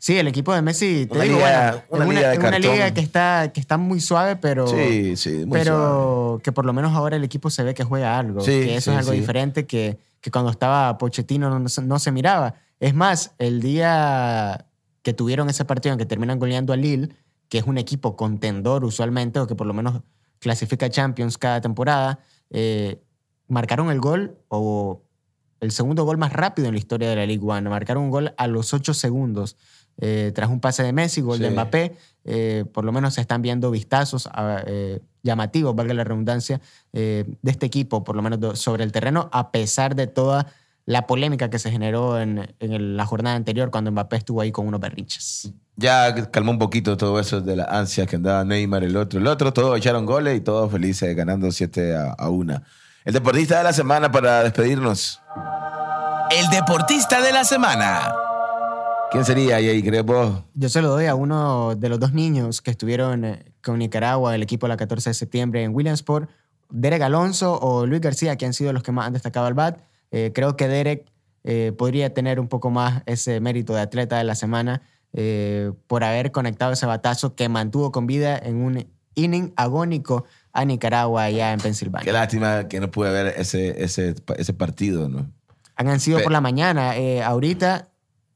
Sí, 0.05 0.19
el 0.19 0.29
equipo 0.29 0.53
de 0.53 0.61
Messi, 0.61 1.07
te 1.07 1.15
Una 1.15 1.25
digo, 1.25 1.37
liga- 1.39 1.87
bueno, 1.89 2.05
una 2.05 2.15
liga 2.15 2.29
de 2.29 2.35
en 2.35 2.41
una 2.43 2.51
cartón. 2.51 2.73
liga 2.73 2.93
que 2.93 3.01
está, 3.01 3.51
que 3.55 3.59
está 3.61 3.79
muy 3.79 4.01
suave, 4.03 4.37
pero, 4.37 4.67
Sí, 4.67 5.17
sí, 5.17 5.31
muy 5.47 5.59
pero 5.59 6.41
que 6.45 6.53
por 6.53 6.67
lo 6.67 6.75
menos 6.75 6.93
ahora 6.93 7.17
el 7.17 7.25
equipo 7.25 7.49
se 7.49 7.63
ve 7.63 7.73
que 7.73 7.85
juega 7.85 8.19
algo. 8.19 8.43
Sí, 8.43 8.51
que 8.51 8.77
eso 8.77 8.93
es 8.93 8.99
algo 8.99 9.13
diferente 9.13 9.65
que, 9.67 9.99
que 10.21 10.31
cuando 10.31 10.51
estaba 10.51 10.99
Pochettino 10.99 11.59
no, 11.59 11.69
se- 11.71 11.81
no 11.81 11.99
se 11.99 12.13
miraba. 12.13 12.53
Es 12.81 12.93
más, 12.95 13.33
el 13.39 13.63
día 13.63 14.67
que 15.01 15.15
tuvieron 15.15 15.49
ese 15.49 15.65
partido 15.65 15.95
en 15.95 15.99
que 15.99 16.05
terminan 16.05 16.39
goleando 16.39 16.75
a 16.75 16.77
Lille, 16.77 17.09
que 17.49 17.57
es 17.57 17.65
un 17.65 17.79
equipo 17.79 18.15
contendor 18.15 18.85
usualmente, 18.85 19.41
o 19.41 19.47
que 19.47 19.55
por 19.55 19.67
lo 19.67 19.73
menos 19.73 20.03
clasifica 20.39 20.91
Champions 20.91 21.39
cada 21.39 21.63
temporada, 21.63 22.19
eh, 22.51 23.01
marcaron 23.49 23.91
el 23.91 24.01
gol 24.01 24.37
o 24.49 25.01
el 25.61 25.71
segundo 25.73 26.05
gol 26.05 26.19
más 26.19 26.31
rápido 26.35 26.69
en 26.69 26.75
la 26.75 26.79
historia 26.79 27.09
de 27.09 27.17
la 27.17 27.25
Ligue 27.25 27.43
One. 27.47 27.71
Marcaron 27.71 28.03
un 28.05 28.11
gol 28.11 28.35
a 28.37 28.47
los 28.49 28.75
8 28.75 28.93
segundos. 28.93 29.57
Eh, 29.99 30.33
tras 30.35 30.51
un 30.51 30.61
pase 30.61 30.83
de 30.83 30.93
Messi, 30.93 31.21
gol 31.21 31.39
de. 31.39 31.51
Mbappé, 31.51 31.97
eh, 32.25 32.65
por 32.73 32.85
lo 32.85 32.93
menos 32.93 33.15
se 33.15 33.21
están 33.21 33.43
viendo 33.43 33.71
vistazos 33.71 34.29
ah, 34.33 34.63
eh, 34.67 35.01
llamativos, 35.23 35.75
valga 35.75 35.95
la 35.95 36.05
redundancia, 36.05 36.61
eh, 36.93 37.25
de 37.43 37.51
este 37.51 37.67
equipo, 37.67 38.03
por 38.05 38.17
lo 38.17 38.23
menos 38.23 38.41
do- 38.41 38.57
sobre 38.57 38.85
el 38.85 38.93
terreno, 38.93 39.29
a 39.33 39.51
pesar 39.53 39.95
de 39.95 40.07
toda 40.07 40.47
la 40.87 41.07
polémica 41.07 41.49
que 41.49 41.59
se 41.59 41.71
generó 41.71 42.21
en, 42.21 42.55
en 42.61 42.73
el- 42.73 42.97
la 42.97 43.07
jornada 43.07 43.37
anterior 43.37 43.71
cuando 43.71 43.91
Mbappé 43.91 44.17
estuvo 44.17 44.41
ahí 44.41 44.53
con 44.53 44.67
unos 44.67 44.81
berrinches. 44.81 45.53
Ya 45.77 46.15
calmó 46.31 46.53
un 46.53 46.59
poquito 46.59 46.97
todo 46.97 47.19
eso 47.19 47.41
de 47.41 47.57
la 47.57 47.65
ansia 47.65 48.07
que 48.07 48.17
andaba 48.17 48.45
Neymar, 48.45 48.85
el 48.85 48.97
otro, 48.97 49.19
el 49.19 49.27
otro. 49.27 49.53
Todos 49.53 49.77
echaron 49.79 50.07
goles 50.07 50.37
y 50.37 50.41
todos 50.41 50.71
felices 50.71 51.17
ganando 51.17 51.51
7 51.51 51.97
a, 51.97 52.13
a 52.13 52.29
1. 52.31 52.63
El 53.05 53.13
deportista 53.13 53.59
de 53.59 53.65
la 53.65 53.73
semana 53.73 54.11
para 54.13 54.43
despedirnos. 54.45 55.21
El 56.31 56.49
deportista 56.51 57.21
de 57.21 57.33
la 57.33 57.45
semana. 57.45 58.13
¿Quién 59.11 59.25
sería 59.25 59.57
ahí, 59.57 59.83
crees 59.83 60.05
vos? 60.05 60.43
Yo 60.55 60.69
se 60.69 60.83
lo 60.83 60.89
doy 60.89 61.07
a 61.07 61.15
uno 61.15 61.75
de 61.77 61.89
los 61.89 62.01
dos 62.01 62.13
niños 62.13 62.61
que 62.63 62.71
estuvieron 62.71 63.25
eh, 63.25 63.45
con 63.63 63.79
Nicaragua, 63.79 64.35
el 64.35 64.43
equipo 64.43 64.67
la 64.67 64.77
14 64.77 65.11
de 65.11 65.15
septiembre 65.15 65.63
en 65.63 65.75
Williamsport, 65.75 66.29
Derek 66.71 67.03
Alonso 67.03 67.59
o 67.61 67.87
Luis 67.87 68.01
García, 68.01 68.37
que 68.37 68.47
han 68.47 68.53
sido 68.53 68.73
los 68.73 68.83
que 68.83 68.93
más 68.93 69.07
han 69.07 69.13
destacado 69.13 69.47
al 69.47 69.55
BAT. 69.55 69.79
Eh, 70.11 70.33
creo 70.35 70.57
que 70.57 70.69
Derek 70.69 71.07
eh, 71.45 71.73
podría 71.77 72.13
tener 72.13 72.41
un 72.41 72.49
poco 72.49 72.71
más 72.71 73.03
ese 73.07 73.41
mérito 73.41 73.75
de 73.75 73.81
atleta 73.81 74.19
de 74.19 74.25
la 74.25 74.35
semana 74.35 74.83
eh, 75.13 75.73
por 75.87 76.05
haber 76.05 76.33
conectado 76.33 76.73
ese 76.73 76.87
batazo 76.87 77.35
que 77.35 77.49
mantuvo 77.49 77.93
con 77.93 78.07
vida 78.07 78.39
en 78.39 78.57
un 78.57 78.87
inning 79.15 79.53
agónico 79.57 80.25
a 80.53 80.65
Nicaragua 80.65 81.25
allá 81.25 81.53
en 81.53 81.61
Pensilvania. 81.61 82.05
Qué 82.05 82.13
lástima 82.13 82.69
que 82.69 82.81
no 82.81 82.91
pude 82.91 83.11
ver 83.11 83.35
ese, 83.37 83.83
ese, 83.83 84.15
ese 84.37 84.55
partido, 84.55 85.09
¿no? 85.09 85.31
Han 85.77 86.01
sido 86.01 86.23
por 86.23 86.31
la 86.31 86.41
mañana. 86.41 86.95
Ahorita, 87.25 87.89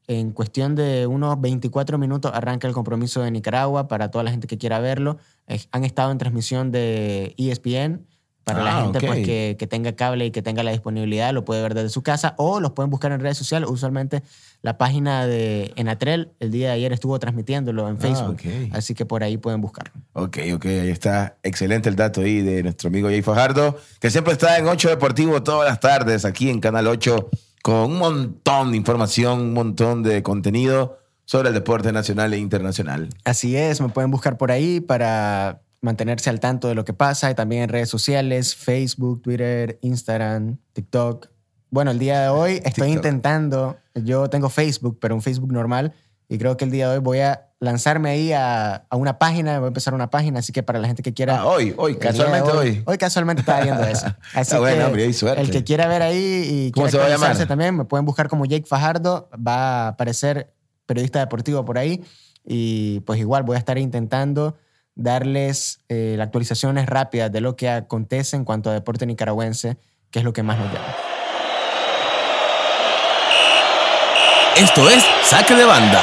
en 0.09 0.31
cuestión 0.31 0.73
de 0.75 1.05
unos 1.05 1.39
24 1.39 1.97
minutos, 1.99 2.31
arranca 2.33 2.67
el 2.67 2.73
compromiso 2.73 3.21
de 3.21 3.29
Nicaragua 3.29 3.87
para 3.87 4.09
toda 4.09 4.23
la 4.23 4.31
gente 4.31 4.47
que 4.47 4.57
quiera 4.57 4.79
verlo. 4.79 5.17
Eh, 5.47 5.61
han 5.71 5.85
estado 5.85 6.11
en 6.11 6.17
transmisión 6.17 6.71
de 6.71 7.35
ESPN 7.37 8.07
Para 8.43 8.63
la 8.63 8.79
Ah, 8.79 8.81
gente 8.83 8.99
pues, 9.05 9.23
que, 9.23 9.55
que 9.59 9.67
tenga 9.67 9.91
cable 9.95 10.25
y 10.25 10.31
que 10.31 10.41
tenga 10.41 10.63
la 10.63 10.71
disponibilidad, 10.71 11.31
lo 11.31 11.45
puede 11.45 11.61
ver 11.61 11.75
desde 11.75 11.89
su 11.89 12.01
casa 12.01 12.33
o 12.37 12.59
los 12.59 12.71
pueden 12.71 12.89
buscar 12.89 13.11
en 13.11 13.19
redes 13.19 13.37
sociales. 13.37 13.69
Usualmente 13.69 14.23
la 14.63 14.79
página 14.79 15.27
de 15.27 15.71
Enatrel 15.75 16.31
el 16.39 16.49
día 16.49 16.69
de 16.69 16.73
ayer 16.73 16.91
estuvo 16.91 17.19
transmitiéndolo 17.19 17.87
en 17.87 17.99
Facebook, 17.99 18.39
ok. 18.41 18.73
así 18.73 18.95
que 18.95 19.05
por 19.05 19.23
ahí 19.23 19.37
pueden 19.37 19.61
buscarlo. 19.61 19.93
Ok, 20.13 20.39
ok, 20.55 20.65
ahí 20.65 20.89
está. 20.89 21.37
Excelente 21.43 21.87
el 21.89 21.95
dato 21.95 22.21
ahí 22.21 22.41
de 22.41 22.63
nuestro 22.63 22.87
amigo 22.87 23.09
Jay 23.09 23.21
Fajardo, 23.21 23.77
que 23.99 24.09
siempre 24.09 24.33
está 24.33 24.57
en 24.57 24.67
8 24.67 24.89
Deportivo 24.89 25.43
todas 25.43 25.69
las 25.69 25.79
tardes 25.79 26.25
aquí 26.25 26.49
en 26.49 26.59
Canal 26.59 26.87
8 26.87 27.29
con 27.63 27.91
un 27.91 27.97
montón 27.97 28.71
de 28.71 28.77
información, 28.77 29.39
un 29.39 29.53
montón 29.53 30.03
de 30.03 30.23
contenido 30.23 30.99
sobre 31.25 31.49
el 31.49 31.53
deporte 31.53 31.91
nacional 31.91 32.33
e 32.33 32.37
internacional. 32.37 33.09
Así 33.23 33.55
es, 33.55 33.81
me 33.81 33.89
pueden 33.89 34.11
buscar 34.11 34.37
por 34.37 34.51
ahí 34.51 34.79
para 34.79 35.61
mantenerse 35.81 36.29
al 36.29 36.39
tanto 36.39 36.67
de 36.67 36.75
lo 36.75 36.85
que 36.85 36.93
pasa 36.93 37.29
y 37.31 37.35
también 37.35 37.63
en 37.63 37.69
redes 37.69 37.89
sociales, 37.89 38.55
Facebook, 38.55 39.21
Twitter, 39.21 39.79
Instagram, 39.81 40.57
TikTok. 40.73 41.27
Bueno, 41.69 41.91
el 41.91 41.99
día 41.99 42.21
de 42.21 42.29
hoy 42.29 42.53
estoy 42.53 42.71
TikTok. 42.71 42.95
intentando, 42.95 43.77
yo 43.93 44.29
tengo 44.29 44.49
Facebook, 44.49 44.97
pero 44.99 45.15
un 45.15 45.21
Facebook 45.21 45.51
normal, 45.51 45.93
y 46.27 46.37
creo 46.37 46.57
que 46.57 46.65
el 46.65 46.71
día 46.71 46.89
de 46.89 46.97
hoy 46.97 47.03
voy 47.03 47.19
a 47.19 47.48
lanzarme 47.61 48.09
ahí 48.09 48.31
a, 48.31 48.85
a 48.89 48.95
una 48.95 49.19
página, 49.19 49.59
voy 49.59 49.65
a 49.65 49.67
empezar 49.67 49.93
una 49.93 50.09
página, 50.09 50.39
así 50.39 50.53
que 50.53 50.63
para 50.63 50.79
la 50.79 50.87
gente 50.87 51.03
que 51.03 51.13
quiera... 51.13 51.39
Ah, 51.41 51.45
hoy, 51.45 51.73
hoy, 51.77 51.95
casualmente 51.97 52.49
hoy. 52.51 52.81
Hoy 52.85 52.97
casualmente 52.97 53.41
estaba 53.41 53.61
viendo 53.61 53.83
eso. 53.83 54.07
Así 54.33 54.55
Ah, 54.55 54.59
bueno, 54.59 54.77
que 54.77 54.83
hombre, 54.85 55.03
hay 55.03 55.13
suerte. 55.13 55.41
el 55.41 55.51
que 55.51 55.63
quiera 55.65 55.87
ver 55.87 56.01
ahí 56.01 56.47
y 56.67 56.71
¿Cómo 56.71 56.85
quiera 56.85 56.91
se 56.91 56.97
va 56.97 57.03
a 57.03 57.07
actualizarse 57.07 57.39
llamar? 57.41 57.47
también, 57.49 57.75
me 57.77 57.83
pueden 57.85 58.05
buscar 58.05 58.29
como 58.29 58.45
Jake 58.45 58.65
Fajardo, 58.65 59.29
va 59.35 59.55
a 59.55 59.87
aparecer 59.89 60.53
periodista 60.85 61.19
deportivo 61.19 61.65
por 61.65 61.77
ahí 61.77 62.01
y 62.45 63.01
pues 63.01 63.19
igual 63.19 63.43
voy 63.43 63.55
a 63.57 63.59
estar 63.59 63.77
intentando 63.77 64.57
darles 64.95 65.81
eh, 65.89 66.15
las 66.17 66.27
actualizaciones 66.27 66.85
rápidas 66.87 67.29
de 67.31 67.41
lo 67.41 67.55
que 67.57 67.69
acontece 67.69 68.37
en 68.37 68.45
cuanto 68.45 68.69
a 68.69 68.73
deporte 68.73 69.05
nicaragüense, 69.05 69.77
que 70.11 70.19
es 70.19 70.25
lo 70.25 70.31
que 70.31 70.43
más 70.43 70.57
nos 70.57 70.67
llama. 70.73 70.95
Esto 74.55 74.89
es 74.89 75.05
Saque 75.23 75.55
de 75.55 75.65
Banda. 75.65 76.01